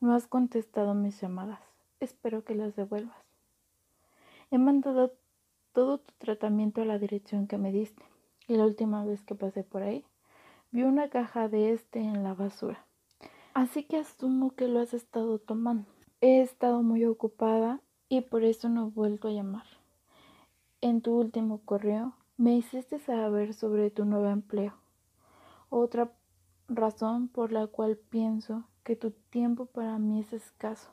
No 0.00 0.14
has 0.14 0.26
contestado 0.26 0.94
mis 0.94 1.20
llamadas. 1.20 1.60
Espero 2.00 2.44
que 2.44 2.54
las 2.54 2.76
devuelvas. 2.76 3.16
He 4.50 4.58
mandado 4.58 5.14
todo 5.72 5.98
tu 5.98 6.12
tratamiento 6.18 6.82
a 6.82 6.84
la 6.84 6.98
dirección 6.98 7.46
que 7.46 7.56
me 7.56 7.72
diste. 7.72 8.02
Y 8.46 8.56
la 8.56 8.66
última 8.66 9.04
vez 9.04 9.22
que 9.22 9.34
pasé 9.34 9.64
por 9.64 9.82
ahí, 9.82 10.04
vi 10.74 10.82
una 10.82 11.08
caja 11.08 11.48
de 11.48 11.72
este 11.72 12.00
en 12.00 12.24
la 12.24 12.34
basura. 12.34 12.84
Así 13.54 13.84
que 13.84 13.98
asumo 13.98 14.56
que 14.56 14.66
lo 14.66 14.80
has 14.80 14.92
estado 14.92 15.38
tomando. 15.38 15.86
He 16.20 16.42
estado 16.42 16.82
muy 16.82 17.04
ocupada 17.04 17.80
y 18.08 18.22
por 18.22 18.42
eso 18.42 18.68
no 18.68 18.88
he 18.88 18.90
vuelto 18.90 19.28
a 19.28 19.30
llamar. 19.30 19.66
En 20.80 21.00
tu 21.00 21.16
último 21.16 21.60
correo 21.64 22.14
me 22.36 22.56
hiciste 22.56 22.98
saber 22.98 23.54
sobre 23.54 23.92
tu 23.92 24.04
nuevo 24.04 24.28
empleo. 24.28 24.74
Otra 25.70 26.10
razón 26.66 27.28
por 27.28 27.52
la 27.52 27.68
cual 27.68 27.96
pienso 27.96 28.64
que 28.82 28.96
tu 28.96 29.12
tiempo 29.12 29.66
para 29.66 30.00
mí 30.00 30.18
es 30.18 30.32
escaso. 30.32 30.90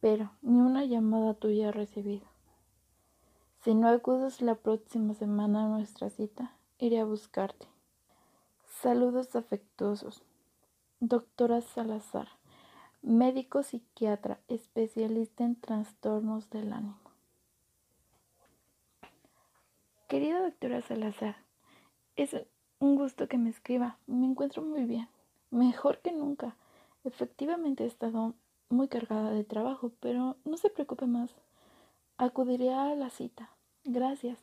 Pero 0.00 0.32
ni 0.42 0.58
una 0.58 0.84
llamada 0.84 1.34
tuya 1.34 1.68
he 1.68 1.72
recibido. 1.72 2.26
Si 3.62 3.76
no 3.76 3.88
acudes 3.88 4.42
la 4.42 4.56
próxima 4.56 5.14
semana 5.14 5.66
a 5.66 5.68
nuestra 5.68 6.10
cita, 6.10 6.56
iré 6.80 6.98
a 6.98 7.04
buscarte. 7.04 7.68
Saludos 8.82 9.34
afectuosos. 9.34 10.22
Doctora 11.00 11.62
Salazar, 11.62 12.28
médico 13.00 13.62
psiquiatra, 13.62 14.38
especialista 14.48 15.44
en 15.44 15.58
trastornos 15.58 16.50
del 16.50 16.74
ánimo. 16.74 16.98
Querida 20.08 20.42
doctora 20.42 20.82
Salazar, 20.82 21.36
es 22.16 22.36
un 22.78 22.96
gusto 22.96 23.28
que 23.28 23.38
me 23.38 23.48
escriba. 23.48 23.96
Me 24.06 24.26
encuentro 24.26 24.60
muy 24.60 24.84
bien, 24.84 25.08
mejor 25.50 26.00
que 26.00 26.12
nunca. 26.12 26.54
Efectivamente 27.04 27.84
he 27.84 27.86
estado 27.86 28.34
muy 28.68 28.88
cargada 28.88 29.30
de 29.30 29.44
trabajo, 29.44 29.90
pero 30.00 30.36
no 30.44 30.58
se 30.58 30.68
preocupe 30.68 31.06
más. 31.06 31.34
Acudiré 32.18 32.74
a 32.74 32.94
la 32.94 33.08
cita. 33.08 33.48
Gracias. 33.84 34.38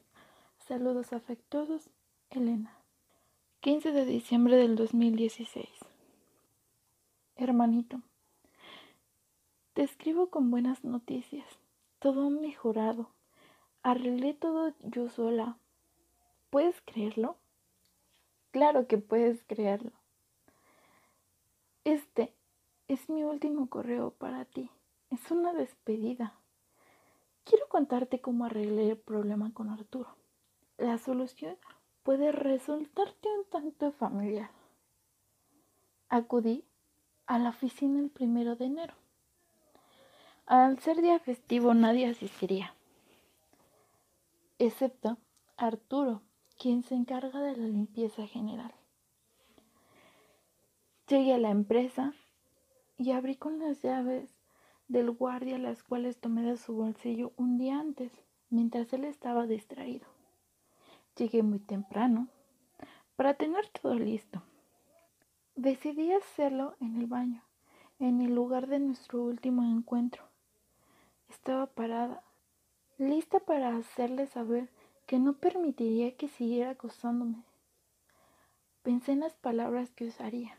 Saludos 0.57 1.13
afectuosos, 1.13 1.91
Elena. 2.31 2.82
15 3.63 3.93
de 3.93 4.03
diciembre 4.03 4.57
del 4.57 4.75
2016. 4.75 5.65
Hermanito, 7.37 8.01
te 9.73 9.83
escribo 9.83 10.29
con 10.29 10.51
buenas 10.51 10.83
noticias. 10.83 11.45
Todo 11.99 12.27
ha 12.27 12.29
mejorado. 12.29 13.07
Arreglé 13.81 14.33
todo 14.33 14.73
yo 14.81 15.07
sola. 15.07 15.55
¿Puedes 16.49 16.81
creerlo? 16.81 17.37
Claro 18.51 18.85
que 18.85 18.97
puedes 18.97 19.41
creerlo. 19.45 19.93
Este 21.85 22.33
es 22.89 23.09
mi 23.09 23.23
último 23.23 23.69
correo 23.69 24.11
para 24.11 24.43
ti. 24.43 24.71
Es 25.09 25.31
una 25.31 25.53
despedida. 25.53 26.33
Quiero 27.45 27.69
contarte 27.69 28.19
cómo 28.19 28.43
arreglé 28.43 28.89
el 28.89 28.97
problema 28.97 29.53
con 29.53 29.69
Arturo. 29.69 30.17
La 30.77 30.97
solución 30.97 31.55
puede 32.03 32.31
resultarte 32.31 33.27
un 33.29 33.45
tanto 33.45 33.91
familiar. 33.91 34.51
Acudí 36.09 36.63
a 37.25 37.39
la 37.39 37.49
oficina 37.49 37.99
el 37.99 38.09
primero 38.09 38.55
de 38.55 38.65
enero. 38.65 38.93
Al 40.45 40.79
ser 40.79 41.01
día 41.01 41.19
festivo 41.19 41.73
nadie 41.73 42.07
asistiría 42.07 42.75
excepto 44.65 45.17
Arturo, 45.57 46.21
quien 46.57 46.83
se 46.83 46.95
encarga 46.95 47.41
de 47.41 47.55
la 47.57 47.67
limpieza 47.67 48.27
general. 48.27 48.73
Llegué 51.07 51.33
a 51.33 51.37
la 51.37 51.51
empresa 51.51 52.13
y 52.97 53.11
abrí 53.11 53.35
con 53.35 53.59
las 53.59 53.81
llaves 53.81 54.29
del 54.87 55.11
guardia 55.11 55.57
las 55.57 55.83
cuales 55.83 56.17
tomé 56.17 56.43
de 56.43 56.57
su 56.57 56.73
bolsillo 56.73 57.33
un 57.35 57.57
día 57.57 57.79
antes, 57.79 58.11
mientras 58.49 58.93
él 58.93 59.03
estaba 59.03 59.47
distraído. 59.47 60.12
Llegué 61.15 61.43
muy 61.43 61.59
temprano 61.59 62.27
para 63.15 63.35
tener 63.35 63.67
todo 63.69 63.93
listo. 63.93 64.41
Decidí 65.55 66.11
hacerlo 66.11 66.75
en 66.79 66.97
el 66.97 67.05
baño, 67.05 67.43
en 67.99 68.21
el 68.21 68.33
lugar 68.33 68.65
de 68.65 68.79
nuestro 68.79 69.23
último 69.23 69.63
encuentro. 69.63 70.23
Estaba 71.29 71.67
parada 71.67 72.23
lista 72.97 73.39
para 73.39 73.75
hacerle 73.77 74.25
saber 74.25 74.69
que 75.05 75.19
no 75.19 75.33
permitiría 75.33 76.15
que 76.17 76.27
siguiera 76.27 76.71
acosándome. 76.71 77.43
Pensé 78.81 79.11
en 79.11 79.19
las 79.19 79.35
palabras 79.35 79.91
que 79.91 80.07
usaría, 80.07 80.57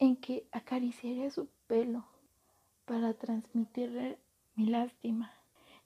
en 0.00 0.16
que 0.16 0.48
acariciaría 0.50 1.30
su 1.30 1.48
pelo 1.68 2.04
para 2.84 3.14
transmitirle 3.14 4.18
mi 4.56 4.66
lástima 4.66 5.32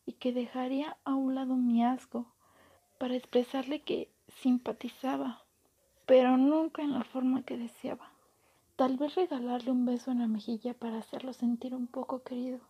y 0.07 0.15
que 0.15 0.33
dejaría 0.33 0.97
a 1.05 1.15
un 1.15 1.35
lado 1.35 1.57
mi 1.57 1.85
asco 1.85 2.33
para 2.99 3.15
expresarle 3.15 3.83
que 3.83 4.11
simpatizaba, 4.29 5.45
pero 6.07 6.37
nunca 6.37 6.83
en 6.83 6.93
la 6.93 7.05
forma 7.05 7.43
que 7.43 7.57
deseaba. 7.57 8.13
Tal 8.77 8.97
vez 8.97 9.15
regalarle 9.15 9.71
un 9.71 9.87
beso 9.87 10.11
en 10.11 10.21
la 10.21 10.27
mejilla 10.27 10.75
para 10.75 10.99
hacerlo 10.99 11.33
sentir 11.33 11.75
un 11.75 11.87
poco 11.87 12.23
querido, 12.23 12.61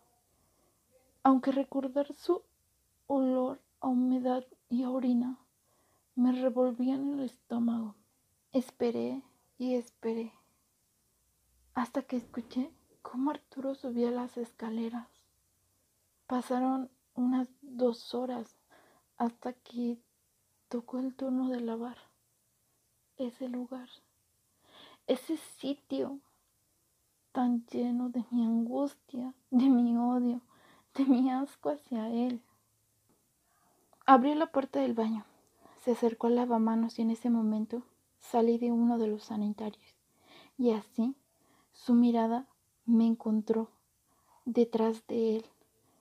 aunque 1.23 1.53
recordar 1.53 2.13
su 2.13 2.43
olor 3.07 3.61
a 3.81 3.89
humedad 3.89 4.45
y 4.69 4.83
a 4.83 4.91
orina 4.91 5.39
me 6.17 6.33
revolvían 6.33 7.13
el 7.15 7.25
estómago. 7.25 7.95
Esperé 8.53 9.23
y 9.59 9.75
esperé 9.75 10.33
hasta 11.75 12.03
que 12.03 12.17
escuché 12.17 12.71
cómo 13.03 13.31
Arturo 13.31 13.75
subía 13.75 14.11
las 14.11 14.39
escaleras. 14.39 15.09
Pasaron 16.27 16.91
unas 17.15 17.49
dos 17.61 18.15
horas 18.15 18.57
hasta 19.19 19.53
que 19.53 19.99
tocó 20.69 20.99
el 20.99 21.15
turno 21.15 21.49
de 21.49 21.61
lavar 21.61 21.97
ese 23.17 23.49
lugar, 23.49 23.89
ese 25.07 25.37
sitio 25.37 26.19
tan 27.33 27.65
lleno 27.67 28.09
de 28.09 28.25
mi 28.31 28.45
angustia, 28.45 29.35
de 29.51 29.69
mi 29.69 29.97
odio, 29.97 30.41
de 30.95 31.05
mi 31.05 31.31
asco 31.31 31.71
hacia 31.71 32.09
él. 32.09 32.41
Abrió 34.07 34.35
la 34.35 34.47
puerta 34.47 34.81
del 34.81 34.95
baño, 34.95 35.25
se 35.83 35.93
acercó 35.93 36.27
al 36.27 36.37
lavamanos 36.37 36.99
y 36.99 37.03
en 37.03 37.11
ese 37.11 37.31
momento 37.31 37.83
salí 38.19 38.59
de 38.59 38.73
uno 38.73 38.99
de 38.99 39.07
los 39.07 39.25
sanitarios. 39.25 39.95
Y 40.59 40.71
así 40.73 41.15
su 41.73 41.95
mirada 41.95 42.47
me 42.87 43.07
encontró 43.07 43.69
detrás 44.45 45.07
de 45.07 45.37
él. 45.37 45.47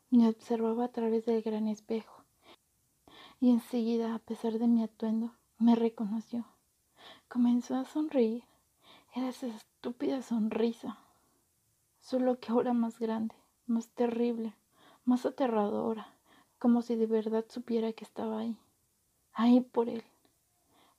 Me 0.10 0.30
observaba 0.30 0.86
a 0.86 0.92
través 0.92 1.26
del 1.26 1.42
gran 1.42 1.68
espejo. 1.68 2.15
Y 3.40 3.52
enseguida, 3.52 4.16
a 4.16 4.20
pesar 4.20 4.60
de 4.60 4.68
mi 4.68 4.84
atuendo, 4.84 5.34
me 5.58 5.76
reconoció. 5.76 6.46
Comenzó 7.28 7.76
a 7.76 7.86
sonreír. 7.86 8.44
Era 9.14 9.30
esa 9.30 9.48
estúpida 9.48 10.22
sonrisa. 10.22 10.98
Solo 12.00 12.40
que 12.40 12.52
ahora 12.52 12.74
más 12.74 13.00
grande, 13.00 13.36
más 13.66 13.90
terrible, 13.90 14.54
más 15.06 15.26
aterradora 15.26 16.16
como 16.66 16.82
si 16.82 16.96
de 16.96 17.06
verdad 17.06 17.46
supiera 17.48 17.94
que 17.94 18.04
estaba 18.04 18.40
ahí, 18.40 18.58
ahí 19.34 19.62
por 19.62 19.90
él, 19.90 20.04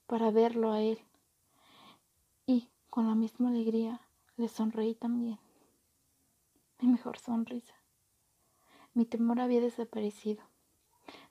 para 0.06 0.30
verlo 0.30 0.72
a 0.72 0.80
él. 0.80 1.00
Y 2.46 2.68
con 2.88 3.08
la 3.08 3.14
misma 3.14 3.48
alegría 3.48 4.00
le 4.36 4.48
sonreí 4.48 4.94
también. 4.94 5.38
Mi 6.80 6.88
mejor 6.88 7.18
sonrisa. 7.18 7.74
Mi 8.94 9.06
temor 9.06 9.40
había 9.40 9.60
desaparecido. 9.60 10.44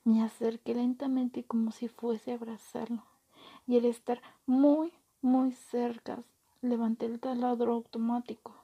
Me 0.06 0.22
acerqué 0.22 0.72
lentamente 0.72 1.42
como 1.42 1.72
si 1.72 1.88
fuese 1.88 2.30
a 2.30 2.36
abrazarlo. 2.36 3.02
Y 3.66 3.76
al 3.76 3.86
estar 3.86 4.22
muy, 4.46 4.92
muy 5.20 5.50
cerca, 5.50 6.22
levanté 6.62 7.06
el 7.06 7.18
taladro 7.18 7.72
automático. 7.72 8.54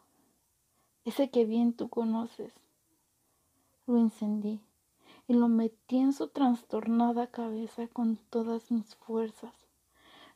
Ese 1.05 1.31
que 1.31 1.45
bien 1.45 1.73
tú 1.73 1.89
conoces. 1.89 2.55
Lo 3.89 3.99
encendí 3.99 4.61
y 5.27 5.33
lo 5.35 5.49
metí 5.49 5.99
en 5.99 6.13
su 6.13 6.29
trastornada 6.29 7.27
cabeza 7.27 7.89
con 7.89 8.19
todas 8.31 8.71
mis 8.71 8.95
fuerzas, 8.95 9.67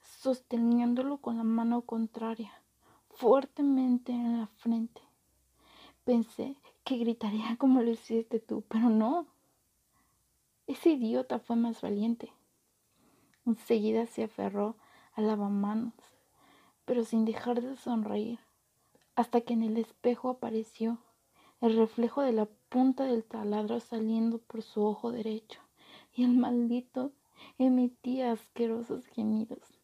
sosteniéndolo 0.02 1.18
con 1.18 1.36
la 1.36 1.44
mano 1.44 1.82
contraria, 1.82 2.52
fuertemente 3.10 4.10
en 4.10 4.40
la 4.40 4.48
frente. 4.48 5.02
Pensé 6.04 6.56
que 6.82 6.96
gritaría 6.96 7.56
como 7.58 7.80
lo 7.80 7.92
hiciste 7.92 8.40
tú, 8.40 8.64
pero 8.66 8.88
no. 8.88 9.35
Ese 10.66 10.90
idiota 10.90 11.38
fue 11.38 11.54
más 11.54 11.80
valiente. 11.80 12.32
Enseguida 13.44 14.06
se 14.06 14.24
aferró 14.24 14.76
a 15.12 15.20
lavamanos, 15.20 15.94
pero 16.84 17.04
sin 17.04 17.24
dejar 17.24 17.62
de 17.62 17.76
sonreír, 17.76 18.40
hasta 19.14 19.40
que 19.42 19.54
en 19.54 19.62
el 19.62 19.76
espejo 19.76 20.28
apareció 20.28 20.98
el 21.60 21.76
reflejo 21.76 22.22
de 22.22 22.32
la 22.32 22.46
punta 22.68 23.04
del 23.04 23.22
taladro 23.22 23.78
saliendo 23.78 24.38
por 24.38 24.62
su 24.62 24.82
ojo 24.82 25.12
derecho, 25.12 25.60
y 26.12 26.24
el 26.24 26.36
maldito 26.36 27.12
emitía 27.58 28.32
asquerosos 28.32 29.06
gemidos. 29.06 29.78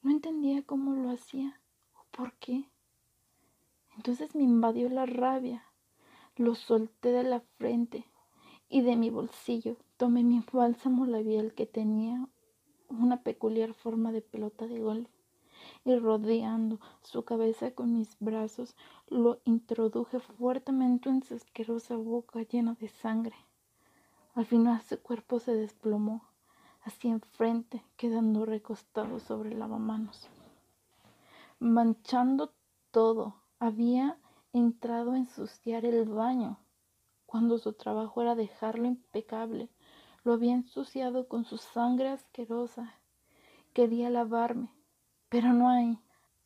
No 0.00 0.10
entendía 0.10 0.62
cómo 0.62 0.94
lo 0.94 1.10
hacía 1.10 1.60
o 1.94 2.04
por 2.16 2.32
qué. 2.34 2.64
Entonces 3.94 4.34
me 4.34 4.44
invadió 4.44 4.88
la 4.88 5.04
rabia. 5.04 5.64
Lo 6.36 6.54
solté 6.54 7.10
de 7.10 7.24
la 7.24 7.40
frente 7.58 8.06
y 8.68 8.82
de 8.82 8.96
mi 8.96 9.10
bolsillo 9.10 9.76
tomé 9.96 10.22
mi 10.22 10.42
bálsamo 10.52 11.06
labial 11.06 11.54
que 11.54 11.66
tenía 11.66 12.28
una 12.88 13.22
peculiar 13.22 13.74
forma 13.74 14.12
de 14.12 14.22
pelota 14.22 14.66
de 14.66 14.80
golf 14.80 15.08
y 15.84 15.96
rodeando 15.96 16.80
su 17.02 17.24
cabeza 17.24 17.70
con 17.72 17.94
mis 17.94 18.16
brazos 18.20 18.74
lo 19.08 19.40
introduje 19.44 20.20
fuertemente 20.20 21.08
en 21.08 21.22
su 21.22 21.34
asquerosa 21.34 21.96
boca 21.96 22.42
llena 22.42 22.74
de 22.80 22.88
sangre. 22.88 23.36
Al 24.34 24.46
final 24.46 24.82
su 24.82 25.00
cuerpo 25.00 25.40
se 25.40 25.54
desplomó 25.54 26.22
hacia 26.82 27.10
enfrente, 27.10 27.82
quedando 27.96 28.46
recostado 28.46 29.18
sobre 29.18 29.50
el 29.50 29.58
lavamanos. 29.58 30.28
Manchando 31.58 32.52
todo, 32.90 33.34
había 33.58 34.16
entrado 34.52 35.12
a 35.12 35.18
ensuciar 35.18 35.84
el 35.84 36.04
baño, 36.08 36.58
cuando 37.28 37.58
su 37.58 37.74
trabajo 37.74 38.22
era 38.22 38.34
dejarlo 38.34 38.86
impecable. 38.86 39.68
Lo 40.24 40.32
había 40.32 40.54
ensuciado 40.54 41.28
con 41.28 41.44
su 41.44 41.58
sangre 41.58 42.08
asquerosa. 42.08 42.94
Quería 43.74 44.08
lavarme, 44.08 44.70
pero 45.28 45.52
no 45.52 45.68
hay. 45.68 45.98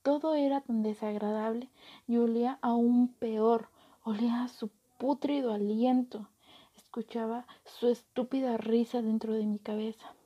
Todo 0.03 0.35
era 0.35 0.61
tan 0.61 0.83
desagradable 0.83 1.71
y 2.09 2.16
olía 2.16 2.59
aún 2.62 3.14
peor. 3.14 3.68
Olía 4.03 4.42
a 4.42 4.49
su 4.49 4.71
pútrido 4.99 5.53
aliento. 5.53 6.29
Escuchaba 6.77 7.47
su 7.64 7.87
estúpida 7.87 8.57
risa 8.57 9.03
dentro 9.03 9.35
de 9.35 9.47
mi 9.47 9.61
cabeza. 9.61 10.16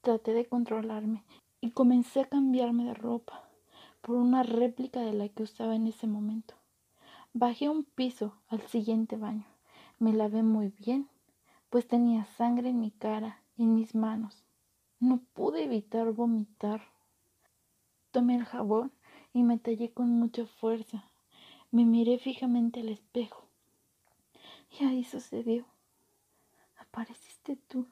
Traté 0.00 0.32
de 0.32 0.46
controlarme 0.46 1.24
y 1.60 1.72
comencé 1.72 2.20
a 2.20 2.28
cambiarme 2.28 2.84
de 2.84 2.94
ropa 2.94 3.42
por 4.00 4.14
una 4.14 4.44
réplica 4.44 5.00
de 5.00 5.12
la 5.12 5.28
que 5.28 5.42
usaba 5.42 5.74
en 5.74 5.88
ese 5.88 6.06
momento. 6.06 6.54
Bajé 7.32 7.68
un 7.68 7.82
piso 7.82 8.36
al 8.46 8.60
siguiente 8.68 9.16
baño. 9.16 9.55
Me 9.98 10.12
lavé 10.12 10.42
muy 10.42 10.68
bien 10.68 11.08
pues 11.70 11.88
tenía 11.88 12.24
sangre 12.24 12.70
en 12.70 12.80
mi 12.80 12.90
cara, 12.90 13.42
en 13.58 13.74
mis 13.74 13.94
manos. 13.94 14.44
No 15.00 15.20
pude 15.34 15.64
evitar 15.64 16.10
vomitar. 16.12 16.80
Tomé 18.12 18.36
el 18.36 18.44
jabón 18.44 18.92
y 19.32 19.42
me 19.42 19.58
tallé 19.58 19.92
con 19.92 20.08
mucha 20.08 20.46
fuerza. 20.46 21.04
Me 21.70 21.84
miré 21.84 22.18
fijamente 22.18 22.80
al 22.80 22.88
espejo. 22.88 23.44
Y 24.80 24.84
ahí 24.84 25.04
sucedió. 25.04 25.66
Apareciste 26.78 27.56
tú, 27.68 27.86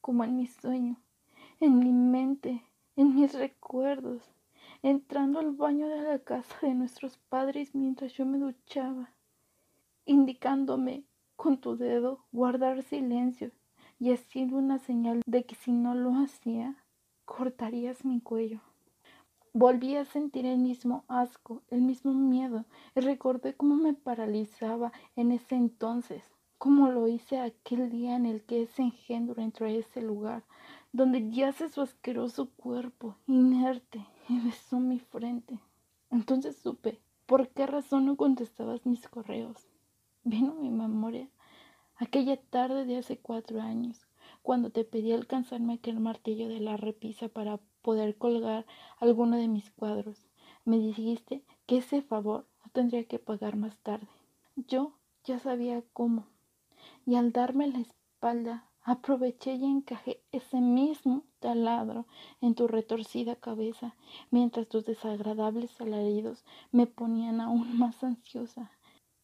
como 0.00 0.24
en 0.24 0.36
mi 0.36 0.46
sueño, 0.46 0.96
en 1.60 1.78
mi 1.78 1.92
mente, 1.92 2.62
en 2.96 3.14
mis 3.14 3.34
recuerdos, 3.34 4.22
entrando 4.82 5.38
al 5.40 5.50
baño 5.52 5.88
de 5.88 6.02
la 6.02 6.18
casa 6.20 6.56
de 6.62 6.74
nuestros 6.74 7.18
padres 7.28 7.74
mientras 7.74 8.14
yo 8.14 8.24
me 8.24 8.38
duchaba, 8.38 9.10
indicándome 10.06 11.04
con 11.38 11.58
tu 11.58 11.76
dedo 11.76 12.24
guardar 12.32 12.82
silencio 12.82 13.52
y 14.00 14.10
haciendo 14.10 14.56
una 14.56 14.80
señal 14.80 15.22
de 15.24 15.44
que 15.44 15.54
si 15.54 15.70
no 15.70 15.94
lo 15.94 16.10
hacía, 16.16 16.74
cortarías 17.24 18.04
mi 18.04 18.20
cuello. 18.20 18.60
Volví 19.52 19.94
a 19.94 20.04
sentir 20.04 20.46
el 20.46 20.58
mismo 20.58 21.04
asco, 21.06 21.62
el 21.70 21.82
mismo 21.82 22.12
miedo, 22.12 22.64
y 22.96 23.00
recordé 23.00 23.54
cómo 23.54 23.76
me 23.76 23.94
paralizaba 23.94 24.92
en 25.14 25.30
ese 25.30 25.54
entonces, 25.54 26.24
cómo 26.58 26.90
lo 26.90 27.06
hice 27.06 27.38
aquel 27.38 27.88
día 27.88 28.16
en 28.16 28.26
el 28.26 28.42
que 28.42 28.62
ese 28.62 28.82
engendro 28.82 29.40
entró 29.40 29.66
a 29.66 29.70
ese 29.70 30.02
lugar, 30.02 30.42
donde 30.92 31.30
yace 31.30 31.68
su 31.68 31.82
asqueroso 31.82 32.50
cuerpo, 32.56 33.14
inerte, 33.28 34.04
y 34.28 34.40
besó 34.40 34.80
mi 34.80 34.98
frente. 34.98 35.60
Entonces 36.10 36.56
supe 36.56 37.00
por 37.26 37.48
qué 37.50 37.64
razón 37.66 38.06
no 38.06 38.16
contestabas 38.16 38.84
mis 38.86 39.06
correos 39.06 39.68
vino 40.28 40.54
mi 40.54 40.70
memoria 40.70 41.28
aquella 41.98 42.36
tarde 42.36 42.84
de 42.84 42.98
hace 42.98 43.18
cuatro 43.18 43.60
años, 43.60 44.06
cuando 44.42 44.70
te 44.70 44.84
pedí 44.84 45.12
alcanzarme 45.12 45.74
aquel 45.74 45.98
martillo 46.00 46.48
de 46.48 46.60
la 46.60 46.76
repisa 46.76 47.28
para 47.28 47.58
poder 47.82 48.16
colgar 48.16 48.66
alguno 48.98 49.36
de 49.36 49.48
mis 49.48 49.70
cuadros. 49.70 50.26
Me 50.64 50.78
dijiste 50.78 51.44
que 51.66 51.78
ese 51.78 52.02
favor 52.02 52.46
no 52.64 52.70
tendría 52.72 53.04
que 53.04 53.18
pagar 53.18 53.56
más 53.56 53.78
tarde. 53.78 54.06
Yo 54.54 54.92
ya 55.24 55.38
sabía 55.38 55.82
cómo, 55.92 56.26
y 57.04 57.16
al 57.16 57.32
darme 57.32 57.66
la 57.66 57.80
espalda 57.80 58.64
aproveché 58.82 59.54
y 59.54 59.64
encajé 59.64 60.22
ese 60.32 60.60
mismo 60.60 61.24
taladro 61.40 62.06
en 62.40 62.54
tu 62.54 62.68
retorcida 62.68 63.36
cabeza, 63.36 63.96
mientras 64.30 64.68
tus 64.68 64.84
desagradables 64.86 65.78
alaridos 65.80 66.44
me 66.70 66.86
ponían 66.86 67.40
aún 67.40 67.78
más 67.78 68.02
ansiosa. 68.04 68.70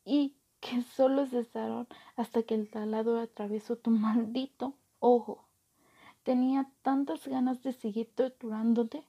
Y 0.04 0.34
que 0.64 0.80
solo 0.80 1.26
cesaron 1.26 1.86
hasta 2.16 2.42
que 2.42 2.54
el 2.54 2.70
taladro 2.70 3.20
atravesó 3.20 3.76
tu 3.76 3.90
maldito 3.90 4.72
ojo. 4.98 5.44
Tenía 6.22 6.70
tantas 6.80 7.28
ganas 7.28 7.62
de 7.62 7.74
seguir 7.74 8.10
torturándote 8.14 9.04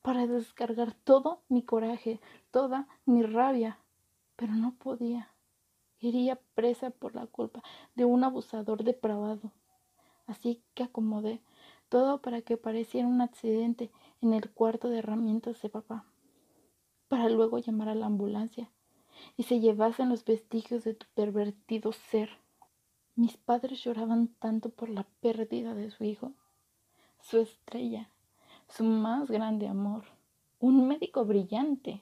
para 0.00 0.26
descargar 0.26 0.94
todo 0.94 1.42
mi 1.50 1.62
coraje, 1.62 2.20
toda 2.50 2.88
mi 3.04 3.22
rabia, 3.22 3.78
pero 4.36 4.54
no 4.54 4.76
podía. 4.76 5.28
Iría 6.00 6.40
presa 6.54 6.88
por 6.88 7.14
la 7.14 7.26
culpa 7.26 7.62
de 7.94 8.06
un 8.06 8.24
abusador 8.24 8.82
depravado. 8.82 9.52
Así 10.26 10.62
que 10.72 10.84
acomodé 10.84 11.42
todo 11.90 12.22
para 12.22 12.40
que 12.40 12.56
pareciera 12.56 13.06
un 13.06 13.20
accidente 13.20 13.90
en 14.22 14.32
el 14.32 14.50
cuarto 14.50 14.88
de 14.88 15.00
herramientas 15.00 15.60
de 15.60 15.68
papá, 15.68 16.06
para 17.08 17.28
luego 17.28 17.58
llamar 17.58 17.90
a 17.90 17.94
la 17.94 18.06
ambulancia 18.06 18.70
y 19.36 19.44
se 19.44 19.60
llevasen 19.60 20.08
los 20.08 20.24
vestigios 20.24 20.84
de 20.84 20.94
tu 20.94 21.06
pervertido 21.14 21.92
ser. 21.92 22.30
Mis 23.16 23.36
padres 23.36 23.82
lloraban 23.82 24.28
tanto 24.38 24.70
por 24.70 24.88
la 24.88 25.06
pérdida 25.20 25.74
de 25.74 25.90
su 25.90 26.04
hijo, 26.04 26.32
su 27.20 27.38
estrella, 27.38 28.10
su 28.68 28.84
más 28.84 29.30
grande 29.30 29.68
amor, 29.68 30.04
un 30.58 30.88
médico 30.88 31.24
brillante, 31.24 32.00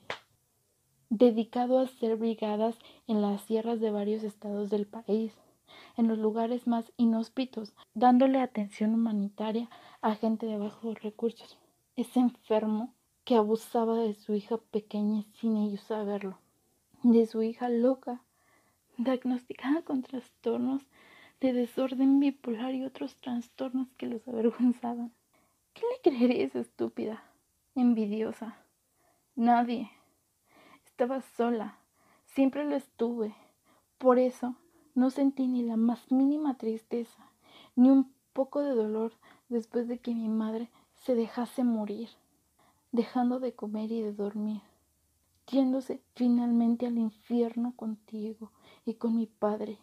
dedicado 1.10 1.78
a 1.78 1.82
hacer 1.82 2.16
brigadas 2.16 2.78
en 3.06 3.20
las 3.20 3.42
sierras 3.42 3.80
de 3.80 3.90
varios 3.90 4.22
estados 4.22 4.70
del 4.70 4.86
país, 4.86 5.34
en 5.96 6.08
los 6.08 6.18
lugares 6.18 6.66
más 6.66 6.92
inhóspitos, 6.96 7.74
dándole 7.94 8.40
atención 8.40 8.94
humanitaria 8.94 9.68
a 10.00 10.14
gente 10.14 10.46
de 10.46 10.56
bajos 10.56 11.02
recursos. 11.02 11.58
Ese 11.96 12.20
enfermo 12.20 12.94
que 13.24 13.36
abusaba 13.36 13.96
de 13.96 14.14
su 14.14 14.34
hija 14.34 14.56
pequeña 14.56 15.24
sin 15.34 15.56
ellos 15.56 15.82
saberlo 15.82 16.41
de 17.02 17.26
su 17.26 17.42
hija 17.42 17.68
loca, 17.68 18.22
diagnosticada 18.96 19.82
con 19.82 20.02
trastornos 20.02 20.82
de 21.40 21.52
desorden 21.52 22.20
bipolar 22.20 22.74
y 22.74 22.84
otros 22.84 23.16
trastornos 23.16 23.88
que 23.96 24.06
los 24.06 24.26
avergonzaban. 24.28 25.12
¿Qué 25.74 25.82
le 25.82 26.16
creería 26.16 26.50
estúpida? 26.54 27.24
Envidiosa. 27.74 28.56
Nadie. 29.34 29.90
Estaba 30.84 31.22
sola. 31.22 31.78
Siempre 32.26 32.64
lo 32.64 32.76
estuve. 32.76 33.34
Por 33.98 34.18
eso 34.18 34.54
no 34.94 35.10
sentí 35.10 35.48
ni 35.48 35.62
la 35.62 35.76
más 35.76 36.12
mínima 36.12 36.56
tristeza, 36.56 37.30
ni 37.74 37.90
un 37.90 38.12
poco 38.32 38.60
de 38.60 38.74
dolor 38.74 39.12
después 39.48 39.88
de 39.88 39.98
que 39.98 40.14
mi 40.14 40.28
madre 40.28 40.70
se 40.94 41.14
dejase 41.14 41.64
morir, 41.64 42.10
dejando 42.92 43.40
de 43.40 43.54
comer 43.54 43.90
y 43.90 44.02
de 44.02 44.12
dormir 44.12 44.62
yéndose 45.50 46.02
finalmente 46.14 46.86
al 46.86 46.98
infierno 46.98 47.74
contigo 47.76 48.52
y 48.84 48.94
con 48.94 49.16
mi 49.16 49.26
padre, 49.26 49.78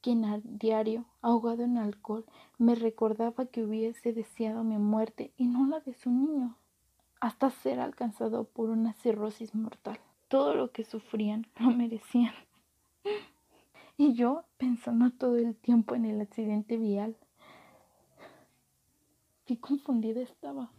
quien 0.00 0.24
a 0.24 0.40
diario, 0.42 1.04
ahogado 1.20 1.64
en 1.64 1.78
alcohol, 1.78 2.24
me 2.58 2.74
recordaba 2.74 3.46
que 3.46 3.64
hubiese 3.64 4.12
deseado 4.12 4.64
mi 4.64 4.78
muerte 4.78 5.32
y 5.36 5.46
no 5.46 5.66
la 5.66 5.80
de 5.80 5.94
su 5.94 6.10
niño, 6.10 6.56
hasta 7.20 7.50
ser 7.50 7.80
alcanzado 7.80 8.44
por 8.44 8.70
una 8.70 8.92
cirrosis 8.94 9.54
mortal. 9.54 9.98
Todo 10.28 10.54
lo 10.54 10.70
que 10.72 10.84
sufrían 10.84 11.46
lo 11.58 11.70
merecían. 11.70 12.34
Y 13.98 14.12
yo 14.12 14.44
pensando 14.58 15.10
todo 15.10 15.36
el 15.38 15.56
tiempo 15.56 15.94
en 15.94 16.04
el 16.04 16.20
accidente 16.20 16.76
vial. 16.76 17.16
Qué 19.46 19.58
confundida 19.58 20.20
estaba. 20.20 20.70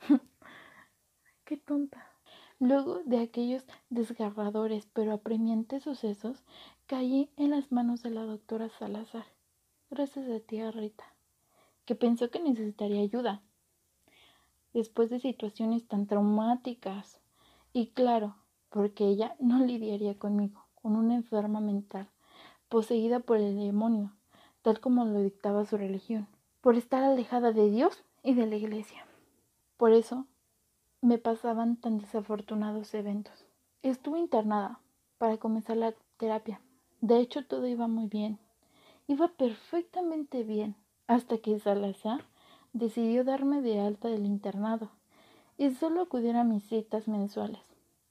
Qué 1.44 1.58
tonta. 1.58 2.15
Luego 2.58 3.02
de 3.04 3.18
aquellos 3.20 3.66
desgarradores 3.90 4.86
pero 4.94 5.12
apremiantes 5.12 5.82
sucesos, 5.82 6.42
caí 6.86 7.30
en 7.36 7.50
las 7.50 7.70
manos 7.70 8.02
de 8.02 8.10
la 8.10 8.22
doctora 8.24 8.70
Salazar, 8.70 9.26
gracias 9.90 10.28
a 10.30 10.40
ti, 10.40 10.62
Rita, 10.70 11.04
que 11.84 11.94
pensó 11.94 12.30
que 12.30 12.40
necesitaría 12.40 13.02
ayuda. 13.02 13.42
después 14.72 15.08
de 15.08 15.20
situaciones 15.20 15.86
tan 15.88 16.06
traumáticas. 16.06 17.20
Y 17.72 17.88
claro, 17.88 18.36
porque 18.68 19.06
ella 19.06 19.34
no 19.38 19.64
lidiaría 19.64 20.18
conmigo, 20.18 20.66
con 20.74 20.96
una 20.96 21.14
enferma 21.14 21.60
mental, 21.60 22.10
poseída 22.68 23.20
por 23.20 23.38
el 23.38 23.56
demonio, 23.56 24.12
tal 24.62 24.80
como 24.80 25.04
lo 25.06 25.20
dictaba 25.22 25.64
su 25.64 25.76
religión, 25.78 26.28
por 26.60 26.76
estar 26.76 27.02
alejada 27.02 27.52
de 27.52 27.70
Dios 27.70 28.04
y 28.22 28.34
de 28.34 28.46
la 28.46 28.56
iglesia. 28.56 29.06
Por 29.78 29.92
eso 29.92 30.26
me 31.00 31.18
pasaban 31.18 31.76
tan 31.76 31.98
desafortunados 31.98 32.94
eventos. 32.94 33.46
Estuve 33.82 34.18
internada 34.18 34.80
para 35.18 35.36
comenzar 35.36 35.76
la 35.76 35.94
terapia. 36.16 36.60
De 37.00 37.18
hecho, 37.18 37.44
todo 37.46 37.66
iba 37.66 37.86
muy 37.86 38.06
bien. 38.06 38.38
Iba 39.06 39.28
perfectamente 39.28 40.42
bien 40.42 40.74
hasta 41.06 41.38
que 41.38 41.58
Salazar 41.58 42.24
decidió 42.72 43.24
darme 43.24 43.62
de 43.62 43.80
alta 43.80 44.08
del 44.08 44.26
internado 44.26 44.90
y 45.56 45.70
solo 45.70 46.02
acudir 46.02 46.36
a 46.36 46.44
mis 46.44 46.64
citas 46.64 47.08
mensuales. 47.08 47.62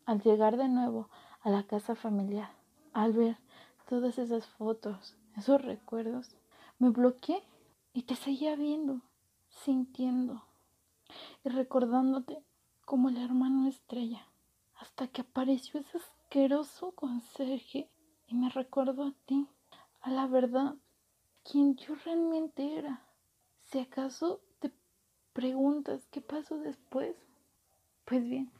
Al 0.05 0.21
llegar 0.21 0.57
de 0.57 0.69
nuevo 0.69 1.09
a 1.41 1.49
la 1.49 1.63
casa 1.63 1.95
familiar, 1.95 2.51
al 2.93 3.13
ver 3.13 3.37
todas 3.89 4.17
esas 4.17 4.45
fotos, 4.45 5.17
esos 5.35 5.61
recuerdos, 5.61 6.35
me 6.79 6.89
bloqueé 6.89 7.43
y 7.93 8.03
te 8.03 8.15
seguía 8.15 8.55
viendo, 8.55 9.01
sintiendo 9.49 10.43
y 11.43 11.49
recordándote 11.49 12.41
como 12.85 13.09
el 13.09 13.17
hermano 13.17 13.67
estrella, 13.67 14.25
hasta 14.75 15.07
que 15.07 15.21
apareció 15.21 15.79
ese 15.79 15.97
asqueroso 15.97 16.91
conserje 16.91 17.89
y 18.27 18.35
me 18.35 18.49
recordó 18.49 19.03
a 19.07 19.13
ti, 19.25 19.47
a 20.01 20.11
la 20.11 20.27
verdad, 20.27 20.75
quien 21.43 21.75
yo 21.75 21.95
realmente 22.05 22.77
era. 22.77 23.01
Si 23.59 23.79
acaso 23.79 24.39
te 24.59 24.71
preguntas 25.33 26.07
qué 26.11 26.21
pasó 26.21 26.59
después, 26.59 27.15
pues 28.05 28.23
bien, 28.23 28.51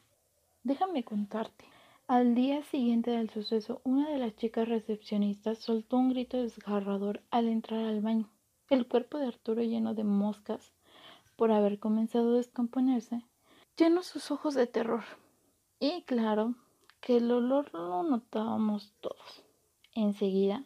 déjame 0.64 1.04
contarte. 1.04 1.66
Al 2.08 2.36
día 2.36 2.64
siguiente 2.64 3.12
del 3.12 3.30
suceso, 3.30 3.82
una 3.84 4.10
de 4.10 4.18
las 4.18 4.36
chicas 4.36 4.68
recepcionistas 4.68 5.60
soltó 5.60 5.98
un 5.98 6.10
grito 6.10 6.38
desgarrador 6.38 7.22
al 7.32 7.48
entrar 7.48 7.86
al 7.86 8.02
baño. 8.02 8.30
El 8.70 8.88
cuerpo 8.88 9.18
de 9.18 9.28
Arturo 9.28 9.62
lleno 9.62 9.94
de 9.94 10.04
moscas 10.04 10.74
por 11.36 11.52
haber 11.52 11.80
comenzado 11.80 12.34
a 12.34 12.38
descomponerse, 12.38 13.24
llenó 13.78 14.04
sus 14.04 14.32
ojos 14.32 14.54
de 14.56 14.68
terror. 14.68 15.04
Y 15.80 16.04
claro 16.04 16.56
que 17.02 17.18
el 17.18 17.32
olor 17.32 17.74
lo 17.74 18.04
notábamos 18.04 18.94
todos. 19.02 19.44
Enseguida 19.94 20.64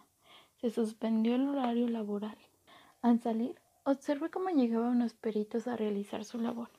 se 0.62 0.70
suspendió 0.70 1.36
el 1.36 1.48
horario 1.48 1.88
laboral. 1.88 2.38
Al 3.02 3.22
salir, 3.22 3.60
observé 3.84 4.30
cómo 4.30 4.50
llegaban 4.50 4.90
unos 4.90 5.14
peritos 5.14 5.68
a 5.68 5.76
realizar 5.76 6.26
su 6.26 6.40
labor. 6.40 6.70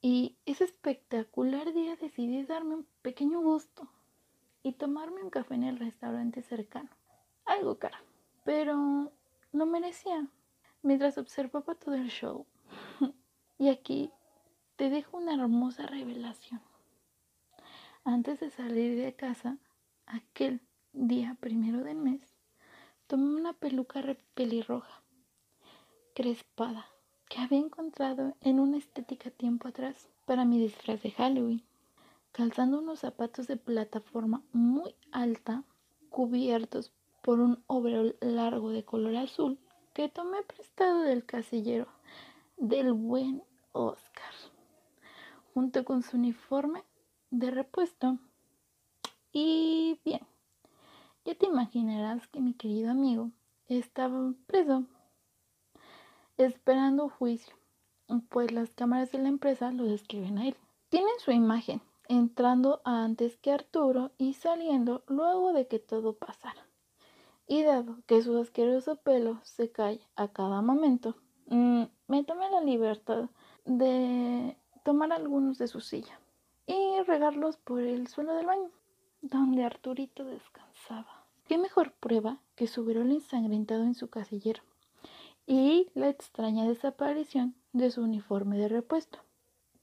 Y 0.00 0.36
ese 0.44 0.64
espectacular 0.64 1.72
día 1.72 1.96
decidí 1.96 2.42
darme 2.44 2.74
un 2.74 2.86
pequeño 3.02 3.40
gusto 3.40 3.88
y 4.62 4.72
tomarme 4.72 5.22
un 5.22 5.30
café 5.30 5.54
en 5.54 5.64
el 5.64 5.78
restaurante 5.78 6.42
cercano. 6.42 6.90
Algo 7.46 7.78
caro, 7.78 7.96
pero 8.44 9.10
lo 9.52 9.66
merecía. 9.66 10.28
Mientras 10.82 11.16
observaba 11.16 11.74
todo 11.74 11.94
el 11.94 12.08
show. 12.08 12.46
y 13.58 13.68
aquí 13.68 14.12
te 14.76 14.90
dejo 14.90 15.18
una 15.18 15.34
hermosa 15.34 15.86
revelación. 15.86 16.60
Antes 18.04 18.40
de 18.40 18.50
salir 18.50 18.96
de 19.00 19.14
casa, 19.14 19.58
aquel 20.06 20.60
día 20.92 21.36
primero 21.40 21.84
del 21.84 21.96
mes, 21.96 22.20
tomé 23.06 23.40
una 23.40 23.52
peluca 23.52 24.02
pelirroja, 24.34 25.02
crespada, 26.14 26.86
que 27.28 27.40
había 27.40 27.58
encontrado 27.58 28.34
en 28.40 28.60
una 28.60 28.76
estética 28.76 29.30
tiempo 29.30 29.68
atrás 29.68 30.08
para 30.26 30.44
mi 30.44 30.58
disfraz 30.58 31.02
de 31.02 31.12
Halloween, 31.12 31.62
calzando 32.32 32.80
unos 32.80 33.00
zapatos 33.00 33.46
de 33.46 33.56
plataforma 33.56 34.42
muy 34.52 34.94
alta, 35.12 35.62
cubiertos 36.10 36.92
por 37.22 37.40
un 37.40 37.62
overol 37.68 38.16
largo 38.20 38.70
de 38.70 38.84
color 38.84 39.16
azul 39.16 39.58
que 39.94 40.08
tomé 40.08 40.42
prestado 40.42 41.00
del 41.02 41.24
casillero 41.24 41.86
del 42.56 42.92
buen 42.92 43.42
Oscar, 43.76 44.13
junto 45.54 45.84
con 45.84 46.02
su 46.02 46.16
uniforme 46.16 46.82
de 47.30 47.50
repuesto. 47.50 48.18
Y 49.32 50.00
bien, 50.04 50.20
ya 51.24 51.34
te 51.34 51.46
imaginarás 51.46 52.26
que 52.28 52.40
mi 52.40 52.54
querido 52.54 52.90
amigo 52.90 53.30
estaba 53.68 54.34
preso 54.46 54.84
esperando 56.36 57.08
juicio, 57.08 57.54
pues 58.28 58.52
las 58.52 58.70
cámaras 58.74 59.12
de 59.12 59.18
la 59.18 59.28
empresa 59.28 59.70
lo 59.70 59.84
describen 59.84 60.38
a 60.38 60.48
él. 60.48 60.56
Tienen 60.88 61.14
su 61.18 61.30
imagen 61.30 61.80
entrando 62.08 62.82
antes 62.84 63.36
que 63.36 63.52
Arturo 63.52 64.12
y 64.18 64.34
saliendo 64.34 65.04
luego 65.06 65.52
de 65.52 65.66
que 65.66 65.78
todo 65.78 66.14
pasara. 66.14 66.66
Y 67.46 67.62
dado 67.62 67.98
que 68.06 68.22
su 68.22 68.36
asqueroso 68.38 68.96
pelo 68.96 69.40
se 69.44 69.70
cae 69.70 70.00
a 70.16 70.28
cada 70.28 70.62
momento, 70.62 71.14
mm, 71.46 71.84
me 72.08 72.24
tomé 72.24 72.50
la 72.50 72.60
libertad 72.60 73.28
de 73.64 74.56
tomar 74.84 75.12
algunos 75.12 75.58
de 75.58 75.66
su 75.66 75.80
silla 75.80 76.20
y 76.66 77.00
regarlos 77.06 77.56
por 77.56 77.80
el 77.80 78.06
suelo 78.06 78.34
del 78.34 78.46
baño, 78.46 78.70
donde 79.20 79.64
Arturito 79.64 80.24
descansaba. 80.24 81.24
¿Qué 81.48 81.58
mejor 81.58 81.92
prueba 81.94 82.38
que 82.54 82.68
su 82.68 82.88
el 82.88 83.10
ensangrentado 83.10 83.82
en 83.82 83.94
su 83.94 84.08
casillero? 84.08 84.62
y 85.46 85.90
la 85.94 86.08
extraña 86.08 86.66
desaparición 86.66 87.54
de 87.72 87.90
su 87.90 88.02
uniforme 88.02 88.56
de 88.56 88.68
repuesto. 88.68 89.18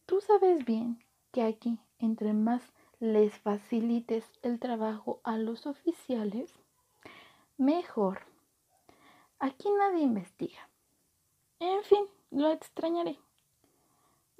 Tú 0.06 0.22
sabes 0.22 0.66
bien 0.66 1.04
que 1.32 1.44
aquí, 1.44 1.78
entre 2.00 2.34
más 2.34 2.64
les 3.00 3.34
facilites 3.40 4.26
el 4.42 4.60
trabajo 4.60 5.22
a 5.24 5.38
los 5.38 5.66
oficiales, 5.68 6.52
mejor. 7.58 8.22
Aquí 9.40 9.70
nadie 9.78 10.04
investiga. 10.04 10.70
En 11.60 11.84
fin, 11.84 12.06
lo 12.32 12.52
extrañaré. 12.52 13.20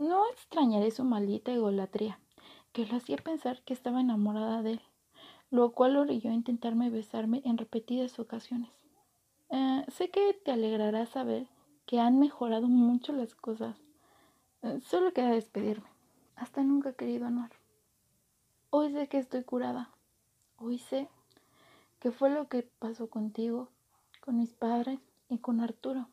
No 0.02 0.28
extrañaré 0.32 0.90
su 0.90 1.04
maldita 1.04 1.52
egolatría, 1.52 2.20
que 2.74 2.88
lo 2.88 2.98
hacía 2.98 3.18
pensar 3.18 3.62
que 3.62 3.76
estaba 3.76 4.02
enamorada 4.02 4.64
de 4.64 4.72
él, 4.72 4.82
lo 5.52 5.74
cual 5.74 5.96
orilló 5.96 6.32
a 6.32 6.34
intentarme 6.34 6.90
besarme 6.90 7.44
en 7.46 7.60
repetidas 7.60 8.18
ocasiones. 8.18 8.72
Eh, 9.52 9.86
sé 9.90 10.10
que 10.10 10.34
te 10.34 10.54
alegrará 10.54 11.06
saber 11.06 11.46
que 11.86 12.00
han 12.00 12.18
mejorado 12.18 12.66
mucho 12.66 13.14
las 13.14 13.36
cosas. 13.36 13.78
Eh, 14.64 14.80
solo 14.82 15.14
queda 15.14 15.30
despedirme. 15.30 15.92
Hasta 16.36 16.64
nunca, 16.64 16.94
querido 16.94 17.28
Anuar. 17.28 17.52
Hoy 18.72 18.92
sé 18.92 19.08
que 19.08 19.20
estoy 19.20 19.44
curada. 19.44 19.92
Hoy 20.58 20.80
sé 20.80 21.10
que 22.00 22.10
fue 22.10 22.32
lo 22.32 22.48
que 22.48 22.64
pasó 22.64 23.08
contigo, 23.08 23.70
con 24.20 24.40
mis 24.40 24.52
padres 24.56 25.00
y 25.30 25.38
con 25.38 25.60
Arturo. 25.60 26.08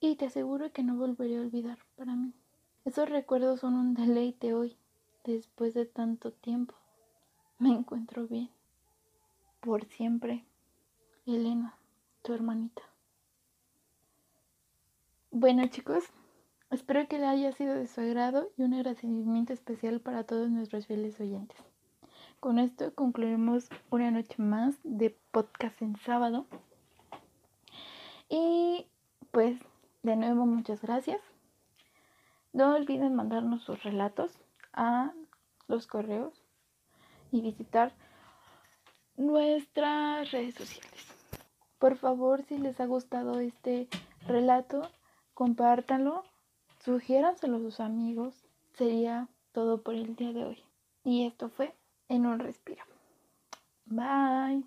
Y 0.00 0.16
te 0.16 0.24
aseguro 0.24 0.72
que 0.72 0.82
no 0.82 0.96
volveré 0.96 1.36
a 1.36 1.42
olvidar 1.42 1.78
para 1.96 2.16
mí. 2.16 2.32
Esos 2.86 3.10
recuerdos 3.10 3.58
son 3.58 3.74
un 3.74 3.94
deleite 3.94 4.54
hoy, 4.54 4.76
después 5.24 5.74
de 5.74 5.86
tanto 5.86 6.30
tiempo. 6.30 6.72
Me 7.58 7.70
encuentro 7.70 8.28
bien. 8.28 8.48
Por 9.58 9.84
siempre, 9.86 10.44
Elena 11.26 11.76
tu 12.22 12.32
hermanita. 12.32 12.82
Bueno 15.32 15.66
chicos, 15.66 16.04
espero 16.70 17.08
que 17.08 17.18
le 17.18 17.26
haya 17.26 17.50
sido 17.50 17.74
de 17.74 17.88
su 17.88 18.00
agrado 18.00 18.50
y 18.56 18.62
un 18.62 18.74
agradecimiento 18.74 19.52
especial 19.52 19.98
para 19.98 20.22
todos 20.22 20.48
nuestros 20.50 20.86
fieles 20.86 21.18
oyentes. 21.18 21.58
Con 22.38 22.60
esto 22.60 22.94
concluimos 22.94 23.68
una 23.90 24.12
noche 24.12 24.36
más 24.38 24.76
de 24.84 25.10
podcast 25.32 25.82
en 25.82 25.96
sábado. 25.96 26.46
Y 28.28 28.86
pues 29.32 29.58
de 30.04 30.14
nuevo 30.14 30.46
muchas 30.46 30.82
gracias. 30.82 31.20
No 32.56 32.74
olviden 32.74 33.14
mandarnos 33.14 33.64
sus 33.64 33.82
relatos 33.82 34.32
a 34.72 35.12
los 35.68 35.86
correos 35.86 36.42
y 37.30 37.42
visitar 37.42 37.92
nuestras 39.14 40.30
redes 40.30 40.54
sociales. 40.54 41.06
Por 41.78 41.98
favor, 41.98 42.44
si 42.44 42.56
les 42.56 42.80
ha 42.80 42.86
gustado 42.86 43.40
este 43.40 43.88
relato, 44.26 44.88
compártanlo, 45.34 46.24
sugiéranselo 46.82 47.58
a 47.58 47.60
sus 47.60 47.78
amigos. 47.78 48.46
Sería 48.72 49.28
todo 49.52 49.82
por 49.82 49.94
el 49.94 50.16
día 50.16 50.32
de 50.32 50.46
hoy. 50.46 50.64
Y 51.04 51.26
esto 51.26 51.50
fue 51.50 51.74
En 52.08 52.24
un 52.24 52.38
respiro. 52.38 52.84
Bye. 53.84 54.64